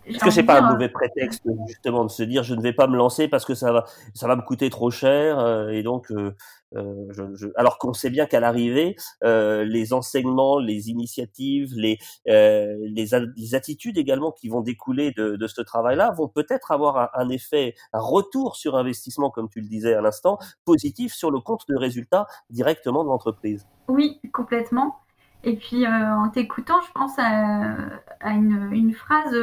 Est-ce 0.08 0.24
que 0.24 0.32
c'est 0.32 0.44
pas 0.44 0.62
un 0.62 0.72
mauvais 0.72 0.90
prétexte 0.90 1.44
justement 1.68 2.06
de 2.06 2.12
se 2.12 2.24
dire 2.24 2.44
je 2.44 2.56
ne 2.56 2.62
vais 2.62 2.74
pas 2.74 2.88
me 2.88 2.96
lancer 2.96 3.28
parce 3.28 3.46
que 3.46 3.56
ça 3.56 3.72
va 3.72 3.86
ça 4.14 4.28
va 4.28 4.36
me 4.36 4.42
coûter 4.42 4.70
trop 4.70 4.92
cher 4.92 5.70
et 5.70 5.84
donc 5.84 6.12
euh, 6.76 7.08
je, 7.12 7.48
alors 7.56 7.78
qu'on 7.78 7.94
sait 7.94 8.10
bien 8.10 8.26
qu'à 8.26 8.40
l'arrivée, 8.40 8.96
euh, 9.24 9.64
les 9.64 9.94
enseignements, 9.94 10.60
les 10.60 10.90
initiatives, 10.90 11.74
les, 11.76 11.98
euh, 12.28 12.76
les, 12.82 13.56
attitudes 13.56 13.98
également 13.98 14.32
qui 14.32 14.50
vont 14.50 14.62
découler 14.62 15.12
de, 15.12 15.38
de 15.38 15.48
ce 15.48 15.62
travail-là 15.62 16.12
vont 16.12 16.28
peut-être 16.28 16.72
avoir 16.72 17.10
un, 17.14 17.30
effet, 17.30 17.76
un 17.94 18.00
retour 18.00 18.58
sur 18.58 18.76
investissement, 18.76 19.30
comme 19.30 19.48
tu 19.50 19.62
le 19.62 19.68
disais 19.68 19.94
à 19.94 20.02
l'instant, 20.02 20.38
positif 20.66 21.14
sur 21.14 21.32
le 21.32 21.40
compte 21.40 21.64
de 21.70 21.76
résultats 21.78 22.28
directement 22.50 23.04
de 23.04 23.10
l'entreprise. 23.10 23.66
Oui, 23.88 24.20
complètement. 24.34 24.98
Et 25.44 25.56
puis 25.56 25.88
en 25.88 26.30
t'écoutant, 26.30 26.82
je 26.82 26.92
pense 26.94 27.18
à, 27.18 27.76
à 28.20 28.32
une, 28.32 28.70
une, 28.74 28.94
phrase 28.94 29.34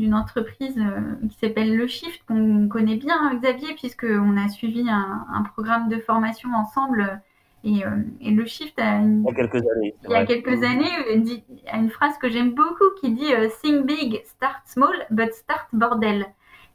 d'une 0.00 0.14
entreprise 0.14 0.76
euh, 0.78 1.28
qui 1.28 1.36
s'appelle 1.38 1.76
Le 1.76 1.86
Shift, 1.86 2.22
qu'on 2.26 2.66
connaît 2.68 2.96
bien, 2.96 3.14
hein, 3.20 3.34
Xavier, 3.36 3.74
puisqu'on 3.74 4.36
a 4.36 4.48
suivi 4.48 4.88
un, 4.88 5.42
programme 5.52 5.88
de 5.88 5.98
formation 5.98 6.48
ensemble. 6.54 7.20
Et, 7.62 7.84
euh, 7.84 7.90
Le 8.22 8.44
Shift 8.46 8.78
a 8.78 9.00
il 9.00 9.22
y 9.22 9.28
a 9.28 9.34
quelques 9.34 9.56
années, 9.56 9.94
il 10.04 10.10
y 10.10 10.14
a 10.14 10.24
quelques 10.24 10.62
années 10.64 11.18
dit, 11.18 11.44
a 11.70 11.76
une 11.76 11.90
phrase 11.90 12.16
que 12.18 12.30
j'aime 12.30 12.52
beaucoup 12.52 12.90
qui 13.00 13.12
dit 13.12 13.32
euh, 13.34 13.48
Think 13.62 13.86
big, 13.86 14.22
start 14.24 14.62
small, 14.64 14.94
but 15.10 15.32
start 15.34 15.68
bordel. 15.72 16.26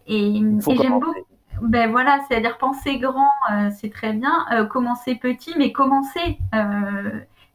Et, 0.07 0.35
j'aime 0.35 0.99
beaucoup. 0.99 1.15
Ben 1.61 1.89
voilà, 1.89 2.19
c'est-à-dire 2.27 2.57
penser 2.57 2.99
grand, 2.99 3.31
c'est 3.71 3.89
très 3.89 4.11
bien. 4.11 4.45
commencer 4.69 5.15
petit, 5.15 5.53
mais 5.57 5.71
commencer. 5.71 6.37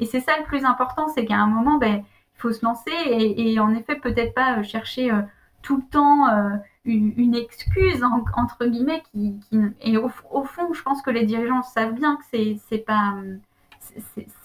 et 0.00 0.06
c'est 0.06 0.20
ça 0.20 0.32
le 0.38 0.44
plus 0.44 0.64
important, 0.64 1.06
c'est 1.08 1.26
qu'à 1.26 1.36
un 1.36 1.46
moment, 1.46 1.76
ben, 1.76 2.02
il 2.02 2.40
faut 2.40 2.50
se 2.50 2.64
lancer 2.64 2.90
et, 3.04 3.52
et 3.52 3.60
en 3.60 3.74
effet, 3.74 3.96
peut-être 3.96 4.32
pas 4.32 4.62
chercher 4.62 5.12
tout 5.62 5.76
le 5.76 5.82
temps 5.90 6.28
euh, 6.28 6.56
une, 6.84 7.34
excuse 7.34 8.02
entre 8.36 8.66
guillemets 8.66 9.02
qui, 9.12 9.36
et 9.82 9.96
au, 9.96 10.08
fond 10.08 10.72
je 10.72 10.82
pense 10.82 11.02
que 11.02 11.10
les 11.10 11.24
dirigeants 11.24 11.62
savent 11.62 11.94
bien 11.94 12.16
que 12.16 12.24
c'est 12.30 12.56
c'est 12.68 12.78
pas 12.78 13.14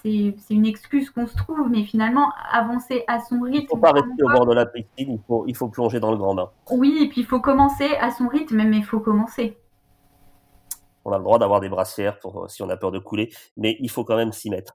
c'est 0.03 0.33
une 0.49 0.65
excuse 0.65 1.09
qu'on 1.09 1.27
se 1.27 1.35
trouve, 1.35 1.69
mais 1.69 1.83
finalement, 1.83 2.31
avancer 2.51 3.03
à 3.07 3.19
son 3.19 3.41
rythme. 3.41 3.57
Il 3.57 3.63
ne 3.63 3.67
faut 3.67 3.77
pas 3.77 3.91
rester 3.91 4.23
au 4.23 4.29
bord 4.29 4.45
de 4.45 4.53
la 4.53 4.65
piscine, 4.65 4.89
il 4.97 5.19
faut, 5.27 5.45
il 5.47 5.55
faut 5.55 5.67
plonger 5.67 5.99
dans 5.99 6.11
le 6.11 6.17
grand 6.17 6.35
bain. 6.35 6.51
Oui, 6.71 6.99
et 7.01 7.09
puis 7.09 7.21
il 7.21 7.27
faut 7.27 7.39
commencer 7.39 7.95
à 7.99 8.11
son 8.11 8.27
rythme, 8.27 8.63
mais 8.63 8.77
il 8.77 8.85
faut 8.85 8.99
commencer. 8.99 9.57
On 11.03 11.11
a 11.11 11.17
le 11.17 11.23
droit 11.23 11.37
d'avoir 11.37 11.59
des 11.59 11.69
brassières 11.69 12.19
pour 12.19 12.49
si 12.49 12.63
on 12.63 12.69
a 12.69 12.77
peur 12.77 12.91
de 12.91 12.99
couler, 12.99 13.29
mais 13.57 13.77
il 13.79 13.89
faut 13.89 14.03
quand 14.03 14.15
même 14.15 14.31
s'y 14.31 14.49
mettre. 14.49 14.73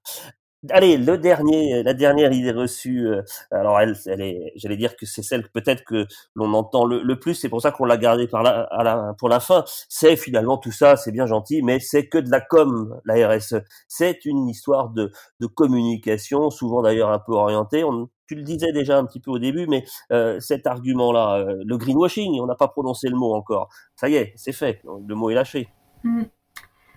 Allez, 0.69 0.99
le 0.99 1.17
dernier, 1.17 1.83
la 1.83 1.95
dernière 1.95 2.33
idée 2.33 2.53
reçue. 2.53 3.09
Euh, 3.09 3.23
alors 3.51 3.81
elle, 3.81 3.97
elle 4.05 4.21
est, 4.21 4.53
j'allais 4.57 4.77
dire 4.77 4.95
que 4.95 5.07
c'est 5.07 5.23
celle 5.23 5.49
peut-être 5.51 5.85
que 5.85 6.07
l'on 6.35 6.53
entend 6.53 6.85
le, 6.85 7.19
plus. 7.19 7.35
C'est 7.35 7.49
pour 7.49 7.63
ça 7.63 7.71
qu'on 7.71 7.87
l'a 7.87 7.97
gardée 7.97 8.29
par 8.29 8.43
la, 8.43 8.65
à 8.65 8.85
la, 8.85 9.15
pour 9.19 9.31
la 9.31 9.41
fin. 9.41 9.65
C'est 9.89 10.17
finalement 10.17 10.59
tout 10.59 10.71
ça, 10.71 10.97
c'est 10.97 11.13
bien 11.13 11.25
gentil, 11.25 11.63
mais 11.63 11.81
c'est 11.81 12.09
que 12.09 12.19
de 12.19 12.31
la 12.31 12.43
com, 12.43 13.01
la 13.07 13.27
RSE. 13.29 13.63
C'est 13.89 14.27
une 14.27 14.49
histoire 14.49 14.91
de, 14.91 15.11
de 15.41 15.47
communication, 15.47 16.51
souvent 16.51 16.83
d'ailleurs 16.83 17.11
un 17.11 17.21
peu 17.21 17.33
orientée. 17.33 17.83
On, 17.83 18.11
tu 18.29 18.35
le 18.35 18.43
disais 18.43 18.73
déjà 18.73 18.99
un 18.99 19.07
petit 19.07 19.21
peu 19.21 19.31
au 19.31 19.39
début, 19.39 19.67
mais 19.67 19.85
euh, 20.13 20.39
cet 20.41 20.67
argument-là, 20.67 21.39
euh, 21.39 21.63
le 21.65 21.77
greenwashing, 21.79 22.39
on 22.39 22.47
n'a 22.47 22.55
pas 22.55 22.69
prononcé 22.69 23.09
le 23.09 23.17
mot 23.17 23.35
encore. 23.35 23.71
Ça 23.97 24.11
y 24.11 24.17
est, 24.17 24.35
c'est 24.37 24.53
fait. 24.53 24.83
Le 24.85 25.15
mot 25.15 25.31
est 25.31 25.35
lâché. 25.35 25.69
Mmh. 26.05 26.25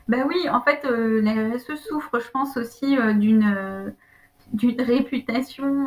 Ben 0.08 0.26
oui, 0.28 0.50
en 0.50 0.62
fait, 0.62 0.86
euh, 0.86 1.22
la 1.22 1.32
RSE 1.56 1.76
souffre, 1.76 2.20
je 2.20 2.30
pense, 2.30 2.58
aussi 2.58 2.98
euh, 2.98 3.14
d'une 3.14 3.46
euh, 3.46 3.90
d'une 4.52 4.80
réputation 4.82 5.86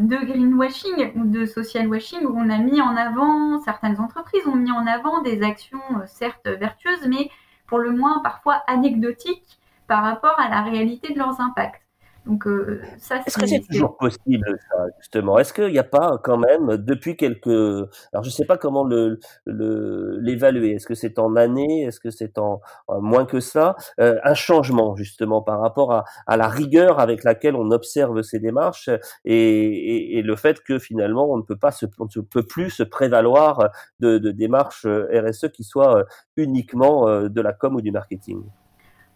de 0.00 0.24
greenwashing 0.24 1.12
ou 1.16 1.26
de 1.26 1.44
social 1.44 1.86
washing 1.88 2.24
où 2.24 2.34
on 2.38 2.48
a 2.48 2.58
mis 2.58 2.80
en 2.80 2.96
avant, 2.96 3.60
certaines 3.60 4.00
entreprises 4.00 4.46
ont 4.46 4.54
mis 4.54 4.70
en 4.72 4.86
avant 4.86 5.20
des 5.20 5.42
actions 5.42 5.80
certes 6.06 6.48
vertueuses, 6.48 7.06
mais 7.08 7.30
pour 7.66 7.78
le 7.78 7.90
moins 7.90 8.20
parfois 8.20 8.62
anecdotiques 8.68 9.58
par 9.86 10.02
rapport 10.02 10.38
à 10.40 10.48
la 10.48 10.62
réalité 10.62 11.12
de 11.12 11.18
leurs 11.18 11.42
impacts. 11.42 11.85
Donc 12.26 12.46
euh, 12.46 12.80
ça, 12.98 13.20
Est-ce 13.24 13.38
que 13.38 13.46
c'est 13.46 13.60
toujours 13.60 13.96
possible 13.96 14.58
ça 14.68 14.86
justement? 14.98 15.38
Est-ce 15.38 15.52
qu'il 15.52 15.68
n'y 15.68 15.78
a 15.78 15.84
pas 15.84 16.18
quand 16.22 16.38
même 16.38 16.76
depuis 16.76 17.16
quelques 17.16 17.46
alors 17.46 18.24
je 18.24 18.30
sais 18.30 18.44
pas 18.44 18.56
comment 18.56 18.84
le 18.84 19.20
l'évaluer. 19.46 20.72
Est-ce 20.72 20.86
que 20.86 20.94
c'est 20.94 21.18
en 21.18 21.36
années 21.36 21.84
Est-ce 21.84 22.00
que 22.00 22.10
c'est 22.10 22.38
en, 22.38 22.60
moins 22.88 23.26
que 23.26 23.40
ça? 23.40 23.76
Euh, 24.00 24.18
Un 24.24 24.34
changement 24.34 24.96
justement 24.96 25.40
par 25.40 25.60
rapport 25.60 25.92
à, 25.92 26.04
à, 26.26 26.36
la 26.36 26.48
rigueur 26.48 26.98
avec 26.98 27.22
laquelle 27.22 27.54
on 27.54 27.70
observe 27.70 28.22
ces 28.22 28.40
démarches 28.40 28.90
et, 29.24 30.18
et, 30.18 30.22
le 30.22 30.36
fait 30.36 30.62
que 30.62 30.78
finalement 30.78 31.30
on 31.30 31.36
ne 31.36 31.42
peut 31.42 31.56
pas 31.56 31.70
se 31.70 31.86
on 31.98 32.06
ne 32.16 32.22
peut 32.22 32.42
plus 32.42 32.70
se 32.70 32.82
prévaloir 32.82 33.70
de, 34.00 34.18
de 34.18 34.30
démarches 34.32 34.86
RSE 34.86 35.48
qui 35.52 35.62
soient 35.62 36.04
uniquement 36.36 37.08
euh, 37.08 37.28
de 37.28 37.40
la 37.40 37.52
com 37.52 37.76
ou 37.76 37.80
du 37.80 37.92
marketing. 37.92 38.42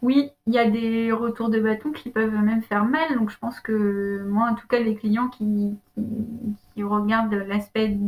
Oui, 0.02 0.30
il 0.46 0.54
y 0.54 0.58
a 0.58 0.68
des 0.70 1.12
retours 1.12 1.50
de 1.50 1.60
bâton 1.60 1.92
qui 1.92 2.08
peuvent 2.08 2.34
même 2.34 2.62
faire 2.62 2.86
mal. 2.86 3.14
Donc, 3.16 3.30
je 3.30 3.38
pense 3.38 3.60
que 3.60 4.22
moi, 4.26 4.48
en 4.50 4.54
tout 4.54 4.66
cas, 4.66 4.78
les 4.78 4.94
clients 4.94 5.28
qui, 5.28 5.76
regardent 6.78 7.34
l'aspect 7.34 7.98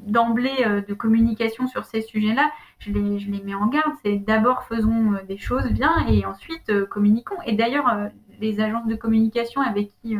d'emblée 0.00 0.62
euh, 0.66 0.82
de 0.82 0.92
communication 0.92 1.66
sur 1.66 1.86
ces 1.86 2.02
sujets-là, 2.02 2.50
je 2.78 2.92
les, 2.92 3.18
je 3.18 3.30
les 3.30 3.42
mets 3.42 3.54
en 3.54 3.66
garde. 3.68 3.94
C'est 4.04 4.16
d'abord 4.16 4.64
faisons 4.64 5.14
euh, 5.14 5.22
des 5.26 5.38
choses 5.38 5.70
bien 5.70 6.06
et 6.06 6.26
ensuite 6.26 6.68
euh, 6.68 6.84
communiquons. 6.84 7.40
Et 7.46 7.54
d'ailleurs, 7.54 8.10
les 8.40 8.60
agences 8.60 8.86
de 8.86 8.94
communication 8.94 9.62
avec 9.62 9.88
qui 10.02 10.16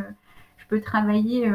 je 0.56 0.66
peux 0.68 0.80
travailler, 0.80 1.52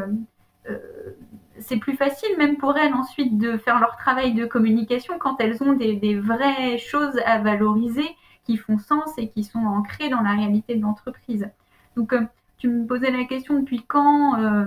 c'est 1.58 1.78
plus 1.78 1.96
facile 1.96 2.28
même 2.38 2.58
pour 2.58 2.76
elles 2.76 2.94
ensuite 2.94 3.38
de 3.38 3.56
faire 3.56 3.80
leur 3.80 3.96
travail 3.96 4.34
de 4.34 4.44
communication 4.44 5.18
quand 5.18 5.40
elles 5.40 5.62
ont 5.64 5.72
des 5.72 6.20
vraies 6.20 6.78
choses 6.78 7.18
à 7.24 7.38
valoriser 7.38 8.08
qui 8.50 8.56
font 8.56 8.78
sens 8.78 9.16
et 9.16 9.28
qui 9.28 9.44
sont 9.44 9.60
ancrés 9.60 10.08
dans 10.08 10.22
la 10.22 10.32
réalité 10.32 10.74
de 10.74 10.82
l'entreprise. 10.82 11.48
Donc, 11.96 12.12
euh, 12.12 12.22
tu 12.58 12.68
me 12.68 12.84
posais 12.84 13.12
la 13.12 13.24
question 13.24 13.60
depuis 13.60 13.84
quand 13.86 14.40
euh, 14.40 14.64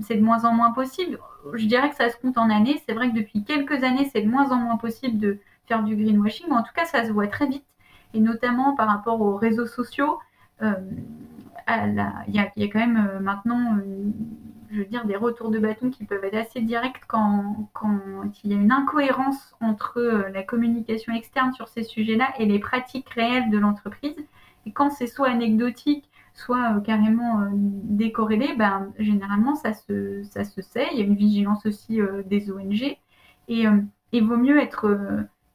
c'est 0.00 0.16
de 0.16 0.22
moins 0.22 0.44
en 0.44 0.52
moins 0.52 0.72
possible. 0.72 1.18
Je 1.54 1.66
dirais 1.66 1.90
que 1.90 1.96
ça 1.96 2.10
se 2.10 2.16
compte 2.16 2.36
en 2.36 2.50
années. 2.50 2.82
C'est 2.84 2.94
vrai 2.94 3.10
que 3.12 3.16
depuis 3.16 3.44
quelques 3.44 3.84
années, 3.84 4.10
c'est 4.12 4.22
de 4.22 4.28
moins 4.28 4.50
en 4.50 4.56
moins 4.56 4.76
possible 4.76 5.18
de 5.18 5.38
faire 5.66 5.84
du 5.84 5.94
greenwashing, 5.94 6.46
mais 6.48 6.56
en 6.56 6.64
tout 6.64 6.74
cas, 6.74 6.84
ça 6.84 7.04
se 7.04 7.12
voit 7.12 7.28
très 7.28 7.46
vite, 7.46 7.64
et 8.12 8.20
notamment 8.20 8.74
par 8.74 8.88
rapport 8.88 9.20
aux 9.20 9.36
réseaux 9.36 9.66
sociaux. 9.66 10.18
Euh, 10.62 10.74
il 11.68 12.34
y, 12.34 12.38
a, 12.38 12.68
quand 12.68 12.78
même 12.78 13.20
maintenant 13.20 13.78
je 14.74 14.80
veux 14.80 14.86
dire, 14.86 15.04
des 15.04 15.16
retours 15.16 15.50
de 15.50 15.58
bâton 15.58 15.90
qui 15.90 16.04
peuvent 16.04 16.24
être 16.24 16.34
assez 16.34 16.60
directs 16.60 17.02
quand, 17.06 17.68
quand 17.72 18.00
il 18.42 18.50
y 18.50 18.54
a 18.54 18.56
une 18.56 18.72
incohérence 18.72 19.54
entre 19.60 19.98
euh, 19.98 20.28
la 20.30 20.42
communication 20.42 21.14
externe 21.14 21.52
sur 21.52 21.68
ces 21.68 21.84
sujets-là 21.84 22.32
et 22.38 22.44
les 22.44 22.58
pratiques 22.58 23.08
réelles 23.10 23.50
de 23.50 23.58
l'entreprise. 23.58 24.16
Et 24.66 24.72
quand 24.72 24.90
c'est 24.90 25.06
soit 25.06 25.28
anecdotique, 25.28 26.10
soit 26.34 26.76
euh, 26.76 26.80
carrément 26.80 27.42
euh, 27.42 27.48
décorrélé, 27.52 28.54
ben, 28.56 28.92
généralement 28.98 29.54
ça 29.54 29.74
se, 29.74 30.24
ça 30.24 30.44
se 30.44 30.60
sait. 30.60 30.88
Il 30.92 30.98
y 30.98 31.02
a 31.02 31.04
une 31.04 31.14
vigilance 31.14 31.64
aussi 31.66 32.00
des 32.26 32.50
ONG. 32.50 32.96
Et 33.46 33.66
il 34.12 34.24
vaut 34.24 34.38
mieux 34.38 34.58
être, 34.58 34.98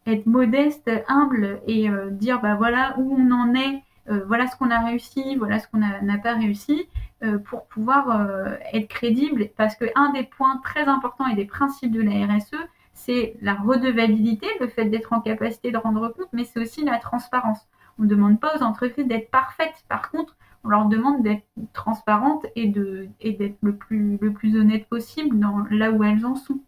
être 0.06 0.28
modeste, 0.28 0.90
humble 1.08 1.60
et 1.66 1.90
dire 2.12 2.40
bah, 2.40 2.54
voilà 2.54 2.94
où 3.00 3.16
on 3.18 3.32
en 3.32 3.56
est 3.56 3.82
voilà 4.28 4.48
ce 4.48 4.56
qu'on 4.58 4.72
a 4.72 4.80
réussi, 4.80 5.36
voilà 5.36 5.60
ce 5.60 5.68
qu'on 5.68 5.78
n'a 5.78 6.18
pas 6.18 6.34
réussi, 6.34 6.88
euh, 7.22 7.38
pour 7.38 7.66
pouvoir 7.66 8.10
euh, 8.12 8.56
être 8.72 8.88
crédible. 8.88 9.50
Parce 9.58 9.76
qu'un 9.76 10.14
des 10.14 10.24
points 10.24 10.62
très 10.64 10.86
importants 10.88 11.28
et 11.28 11.36
des 11.36 11.44
principes 11.44 11.92
de 11.92 12.02
la 12.02 12.26
RSE, 12.26 12.56
c'est 12.94 13.36
la 13.42 13.56
redevabilité, 13.56 14.48
le 14.62 14.70
fait 14.70 14.86
d'être 14.86 15.12
en 15.12 15.20
capacité 15.20 15.72
de 15.72 15.78
rendre 15.78 16.08
compte, 16.14 16.30
mais 16.32 16.46
c'est 16.46 16.62
aussi 16.62 16.86
la 16.86 16.98
transparence. 16.98 17.68
On 17.98 18.04
ne 18.04 18.08
demande 18.08 18.40
pas 18.40 18.56
aux 18.58 18.64
entreprises 18.64 19.06
d'être 19.06 19.30
parfaites. 19.32 19.84
Par 19.90 20.12
contre, 20.12 20.38
on 20.64 20.70
leur 20.70 20.86
demande 20.86 21.22
d'être 21.22 21.44
transparentes 21.74 22.46
et 22.56 22.68
d'être 22.68 23.58
le 23.62 23.76
plus, 23.76 24.18
le 24.22 24.32
plus 24.32 24.58
honnête 24.58 24.88
possible 24.88 25.38
dans, 25.40 25.66
là 25.72 25.92
où 25.92 26.06
elles 26.06 26.26
en 26.26 26.36
sont. 26.36 26.62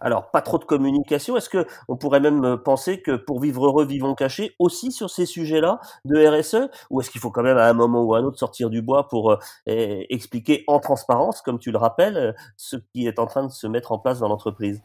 Alors, 0.00 0.30
pas 0.30 0.42
trop 0.42 0.58
de 0.58 0.64
communication. 0.64 1.36
Est-ce 1.36 1.48
que 1.48 1.66
on 1.88 1.96
pourrait 1.96 2.20
même 2.20 2.44
euh, 2.44 2.56
penser 2.56 3.02
que 3.02 3.16
pour 3.16 3.40
vivre 3.40 3.66
heureux, 3.66 3.84
vivons 3.84 4.14
cachés 4.14 4.54
aussi 4.58 4.92
sur 4.92 5.10
ces 5.10 5.26
sujets-là 5.26 5.80
de 6.04 6.26
RSE 6.26 6.68
Ou 6.90 7.00
est-ce 7.00 7.10
qu'il 7.10 7.20
faut 7.20 7.30
quand 7.30 7.42
même 7.42 7.58
à 7.58 7.68
un 7.68 7.72
moment 7.72 8.02
ou 8.02 8.14
à 8.14 8.18
un 8.18 8.24
autre 8.24 8.38
sortir 8.38 8.70
du 8.70 8.82
bois 8.82 9.08
pour 9.08 9.32
euh, 9.32 9.36
expliquer 9.66 10.64
en 10.68 10.78
transparence, 10.78 11.42
comme 11.42 11.58
tu 11.58 11.72
le 11.72 11.78
rappelles, 11.78 12.16
euh, 12.16 12.32
ce 12.56 12.76
qui 12.76 13.06
est 13.06 13.18
en 13.18 13.26
train 13.26 13.44
de 13.44 13.50
se 13.50 13.66
mettre 13.66 13.92
en 13.92 13.98
place 13.98 14.20
dans 14.20 14.28
l'entreprise? 14.28 14.82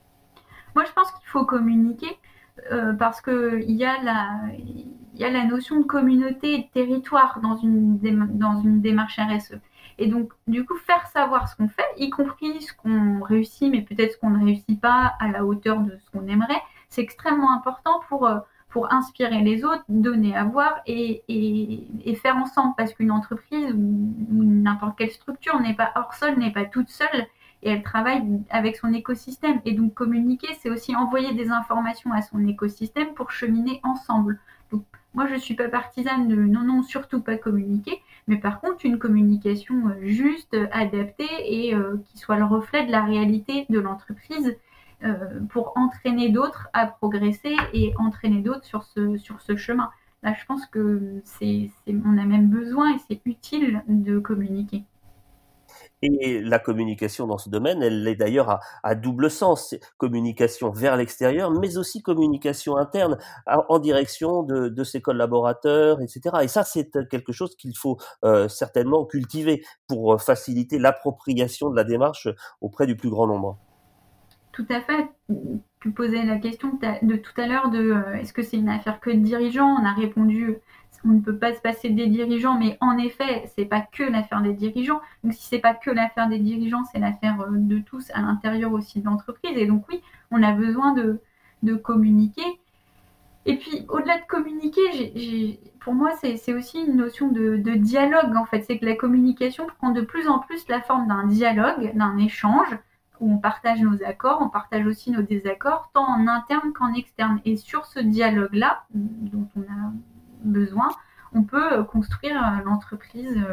Moi, 0.76 0.86
je 0.86 0.92
pense 0.94 1.12
qu'il 1.12 1.30
faut 1.30 1.46
communiquer 1.46 2.18
parce 2.98 3.22
qu'il 3.22 3.72
y, 3.72 3.86
a 3.86 4.02
la, 4.02 5.46
notion 5.46 5.80
de 5.80 5.86
communauté 5.86 6.54
et 6.54 6.58
de 6.60 6.68
territoire 6.74 7.40
dans 7.42 7.58
une, 7.58 8.00
démarche 8.00 9.20
RSE. 9.20 9.60
Et 10.00 10.08
donc, 10.08 10.32
du 10.48 10.66
coup, 10.66 10.76
faire 10.76 11.06
savoir 11.08 11.48
ce 11.48 11.56
qu'on 11.56 11.68
fait, 11.68 11.86
y 11.98 12.10
compris 12.10 12.62
ce 12.62 12.74
qu'on 12.74 13.22
réussit, 13.22 13.72
mais 13.72 13.82
peut-être 13.82 14.14
ce 14.14 14.18
qu'on 14.18 14.32
ne 14.32 14.44
réussit 14.44 14.80
pas 14.80 15.14
à 15.20 15.30
la 15.30 15.46
hauteur 15.46 15.80
de 15.80 15.98
ce 15.98 16.10
qu'on 16.12 16.28
aimerait, 16.28 16.62
c'est 16.90 17.02
extrêmement 17.02 17.56
important 17.56 18.02
pour, 18.08 18.28
euh, 18.28 18.40
inspirer 18.90 19.42
les 19.42 19.64
autres, 19.64 19.84
donner 19.88 20.36
à 20.36 20.46
voir 20.46 20.82
et, 20.88 21.24
et, 21.28 22.16
faire 22.16 22.38
ensemble. 22.38 22.74
Parce 22.76 22.92
qu'une 22.94 23.12
entreprise 23.12 23.72
ou, 23.72 24.26
n'importe 24.32 24.98
quelle 24.98 25.12
structure 25.12 25.60
n'est 25.60 25.76
pas 25.76 25.92
hors 25.96 26.16
sol, 26.16 26.40
n'est 26.40 26.52
pas 26.52 26.66
toute 26.66 26.90
seule 26.90 27.28
et 27.64 27.70
elle 27.70 27.84
travaille 27.84 28.24
avec 28.50 28.76
son 28.76 28.94
écosystème. 28.94 29.62
Et 29.66 29.74
donc 29.74 29.94
communiquer, 29.94 30.48
c'est 30.62 30.70
aussi 30.70 30.96
envoyer 30.96 31.34
des 31.34 31.50
informations 31.50 32.12
à 32.12 32.22
son 32.22 32.46
écosystème 32.48 33.14
pour 33.14 33.32
cheminer 33.32 33.80
ensemble. 33.84 34.40
Moi, 35.14 35.28
je 35.28 35.34
ne 35.34 35.40
suis 35.40 35.54
pas 35.54 35.70
partisane 35.70 36.28
de 36.28 36.36
non, 36.36 36.64
non, 36.64 36.82
surtout 36.82 37.22
pas 37.22 37.38
communiquer, 37.38 38.02
mais 38.28 38.38
par 38.38 38.60
contre, 38.60 38.84
une 38.86 38.98
communication 38.98 39.90
euh, 39.90 39.94
juste, 40.02 40.58
adaptée 40.72 41.30
et 41.46 41.76
euh, 41.76 41.98
qui 42.06 42.18
soit 42.18 42.38
le 42.38 42.46
reflet 42.46 42.86
de 42.86 42.92
la 42.92 43.04
réalité 43.04 43.68
de 43.70 43.80
l'entreprise 43.80 44.56
euh, 45.04 45.40
pour 45.50 45.74
entraîner 45.76 46.30
d'autres 46.30 46.68
à 46.74 46.88
progresser 46.88 47.56
et 47.74 47.94
entraîner 48.00 48.42
d'autres 48.42 48.66
sur 48.66 48.84
ce, 48.84 49.18
sur 49.18 49.40
ce 49.42 49.56
chemin. 49.56 49.92
Là, 50.24 50.34
je 50.40 50.46
pense 50.46 50.66
que 50.66 51.22
c'est, 51.26 51.70
on 51.88 52.18
a 52.18 52.26
même 52.26 52.48
besoin 52.48 52.96
et 52.96 53.00
c'est 53.08 53.22
utile 53.26 53.84
de 53.88 54.18
communiquer. 54.18 54.84
Et 56.06 56.42
la 56.42 56.60
communication 56.60 57.28
dans 57.28 57.38
ce 57.38 57.50
domaine, 57.50 57.82
elle 57.82 58.06
est 58.06 58.16
d'ailleurs 58.16 58.60
à, 58.84 58.94
double 58.94 59.32
sens. 59.32 59.74
Communication 59.98 60.70
vers 60.70 60.98
l'extérieur, 60.98 61.50
mais 61.50 61.78
aussi 61.78 62.02
communication 62.02 62.76
interne 62.76 63.18
en 63.48 63.80
direction 63.80 64.44
de, 64.44 64.84
ses 64.84 65.02
collaborateurs, 65.02 66.02
etc. 66.02 66.36
Et 66.42 66.50
ça, 66.50 66.64
c'est 66.64 67.08
quelque 67.08 67.32
chose 67.32 67.56
qu'il 67.56 67.78
faut 67.78 67.98
euh, 68.26 68.50
certainement 68.50 69.06
cultiver 69.06 69.64
pour 69.88 70.22
faciliter 70.22 70.78
l'appropriation 70.78 71.70
de 71.70 71.78
la 71.78 71.86
démarche 71.86 72.28
auprès 72.60 72.86
du 72.86 72.98
plus 72.98 73.10
grand 73.10 73.28
nombre. 73.28 73.58
Tout 74.52 74.68
à 74.70 74.82
fait. 74.82 75.08
Tu 75.80 75.92
posais 75.92 76.26
la 76.26 76.38
question 76.38 76.78
de 77.02 77.16
tout 77.16 77.42
à 77.42 77.48
l'heure 77.48 77.70
de 77.72 77.80
euh, 77.80 78.16
est-ce 78.16 78.34
que 78.34 78.44
c'est 78.44 78.58
une 78.58 78.70
affaire 78.70 79.00
que 79.00 79.10
de 79.10 79.20
dirigeants? 79.20 79.78
On 79.82 79.86
a 79.86 79.94
répondu 79.94 80.58
on 81.06 81.10
ne 81.10 81.20
peut 81.20 81.38
pas 81.38 81.54
se 81.54 81.60
passer 81.60 81.90
des 81.90 82.08
dirigeants, 82.08 82.58
mais 82.58 82.78
en 82.80 82.98
effet, 82.98 83.44
c'est 83.56 83.66
pas 83.66 83.82
que 83.82 84.04
l'affaire 84.04 84.42
des 84.42 84.54
dirigeants. 84.54 85.02
Donc 85.24 85.34
si 85.34 85.46
c'est 85.48 85.60
pas 85.60 85.74
que 85.74 85.92
l'affaire 85.92 86.30
des 86.30 86.40
dirigeants, 86.40 86.84
c'est 86.92 87.00
l'affaire 87.00 87.42
euh, 87.42 87.52
de 87.52 87.80
tous 87.80 88.10
à 88.14 88.22
l'intérieur 88.22 88.72
aussi 88.74 89.02
de 89.02 89.06
l'entreprise. 89.06 89.58
Et 89.58 89.66
donc 89.66 89.86
oui, 89.90 90.02
on 90.32 90.42
a 90.44 90.54
besoin 90.54 90.94
de, 90.94 91.20
communiquer. 91.76 92.60
Et 93.46 93.58
puis 93.58 93.86
au-delà 93.90 94.20
de 94.20 94.26
communiquer, 94.26 95.60
pour 95.82 95.94
moi, 95.94 96.12
c'est 96.22 96.54
aussi 96.54 96.82
une 96.82 96.96
notion 96.96 97.30
de, 97.30 97.58
dialogue, 97.76 98.36
en 98.38 98.46
fait. 98.46 98.62
C'est 98.62 98.80
que 98.80 98.86
la 98.86 98.96
communication 98.96 99.68
prend 99.78 99.92
de 99.92 100.02
plus 100.02 100.28
en 100.28 100.40
plus 100.40 100.66
la 100.70 100.82
forme 100.82 101.08
d'un 101.08 101.28
dialogue, 101.28 101.96
d'un 101.96 102.18
échange, 102.18 102.78
où 103.20 103.34
on 103.34 103.38
partage 103.38 103.82
nos 103.82 104.02
accords, 104.04 104.40
on 104.42 104.50
partage 104.50 104.86
aussi 104.86 105.12
nos 105.12 105.22
désaccords, 105.22 105.90
tant 105.94 106.06
en 106.06 106.28
interne 106.28 106.72
qu'en 106.74 106.94
externe. 106.94 107.42
Et 107.44 107.58
sur 107.58 107.86
ce 107.86 108.00
dialogue-là, 108.00 108.86
dont 108.94 109.48
on 109.58 109.62
a 109.62 109.92
besoin, 110.44 110.90
on 111.34 111.44
peut 111.44 111.84
construire 111.84 112.62
l'entreprise 112.66 113.44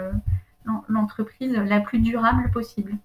l'entreprise 0.89 1.53
la 1.53 1.81
plus 1.81 1.99
durable 1.99 2.51
possible. 2.51 2.97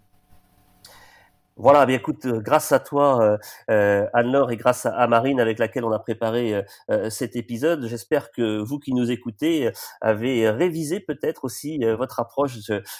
Voilà, 1.58 1.86
bien 1.86 1.96
écoute, 1.96 2.26
euh, 2.26 2.42
grâce 2.42 2.74
à 2.74 2.80
toi, 2.80 3.22
euh, 3.24 3.38
euh, 3.72 4.06
Anne-Laure, 4.14 4.52
et 4.52 4.58
grâce 4.58 4.86
à, 4.86 5.08
Marine 5.08 5.40
avec 5.40 5.58
laquelle 5.58 5.86
on 5.86 5.92
a 5.94 6.00
préparé 6.00 6.62
cet 7.10 7.36
épisode, 7.36 7.86
j'espère 7.88 8.32
que 8.32 8.58
vous 8.60 8.80
qui 8.80 8.94
nous 8.94 9.12
écoutez 9.12 9.72
avez 10.02 10.50
révisé 10.50 11.00
peut-être 11.00 11.46
aussi 11.46 11.80
votre 11.98 12.20
approche 12.20 12.58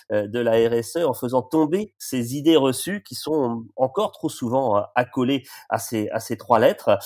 de, 0.10 0.40
la 0.40 0.70
RSE 0.70 0.98
en 1.06 1.14
faisant 1.14 1.42
tomber 1.42 1.94
ces 1.98 2.36
idées 2.36 2.56
reçues 2.56 3.04
qui 3.04 3.16
sont 3.16 3.66
encore 3.76 4.12
trop 4.12 4.30
souvent 4.30 4.86
accolées 4.96 5.44
à 5.70 5.80
ces, 5.80 6.10
à 6.10 6.20
ces 6.20 6.38
trois 6.38 6.60
lettres. 6.60 6.98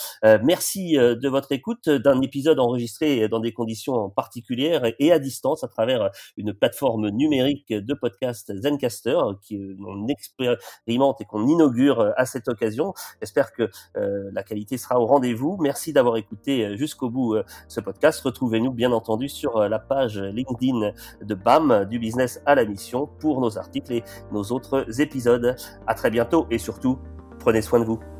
merci 0.42 0.92
de 0.94 1.28
votre 1.28 1.52
écoute 1.52 1.88
d'un 1.88 2.20
épisode 2.20 2.60
enregistré 2.60 3.28
dans 3.28 3.40
des 3.40 3.52
conditions 3.52 4.10
particulières 4.10 4.92
et 4.98 5.12
à 5.12 5.18
distance 5.18 5.64
à 5.64 5.68
travers 5.68 6.10
une 6.36 6.52
plateforme 6.52 7.08
numérique 7.08 7.72
de 7.72 7.94
podcast 7.94 8.52
Zencaster 8.62 9.18
qui 9.42 9.58
on 9.86 10.06
expérimente 10.08 11.20
et 11.20 11.24
qu'on 11.24 11.39
inaugure 11.46 12.00
euh, 12.00 12.10
à 12.16 12.26
cette 12.26 12.48
occasion. 12.48 12.94
J'espère 13.20 13.52
que 13.52 13.70
euh, 13.96 14.30
la 14.32 14.42
qualité 14.42 14.78
sera 14.78 15.00
au 15.00 15.06
rendez-vous. 15.06 15.56
Merci 15.60 15.92
d'avoir 15.92 16.16
écouté 16.16 16.64
euh, 16.64 16.76
jusqu'au 16.76 17.10
bout 17.10 17.36
ce 17.68 17.80
podcast. 17.80 18.20
Retrouvez-nous 18.20 18.72
bien 18.72 18.92
entendu 18.92 19.28
sur 19.28 19.68
la 19.68 19.78
page 19.78 20.18
LinkedIn 20.18 20.92
de 21.22 21.34
BAM, 21.34 21.84
du 21.84 21.98
business 21.98 22.40
à 22.46 22.54
la 22.54 22.64
mission, 22.64 23.08
pour 23.18 23.40
nos 23.40 23.58
articles 23.58 23.92
et 23.92 24.04
nos 24.32 24.42
autres 24.44 25.00
épisodes. 25.00 25.56
À 25.86 25.94
très 25.94 26.10
bientôt 26.10 26.46
et 26.50 26.58
surtout, 26.58 26.98
prenez 27.38 27.62
soin 27.62 27.80
de 27.80 27.84
vous. 27.84 28.19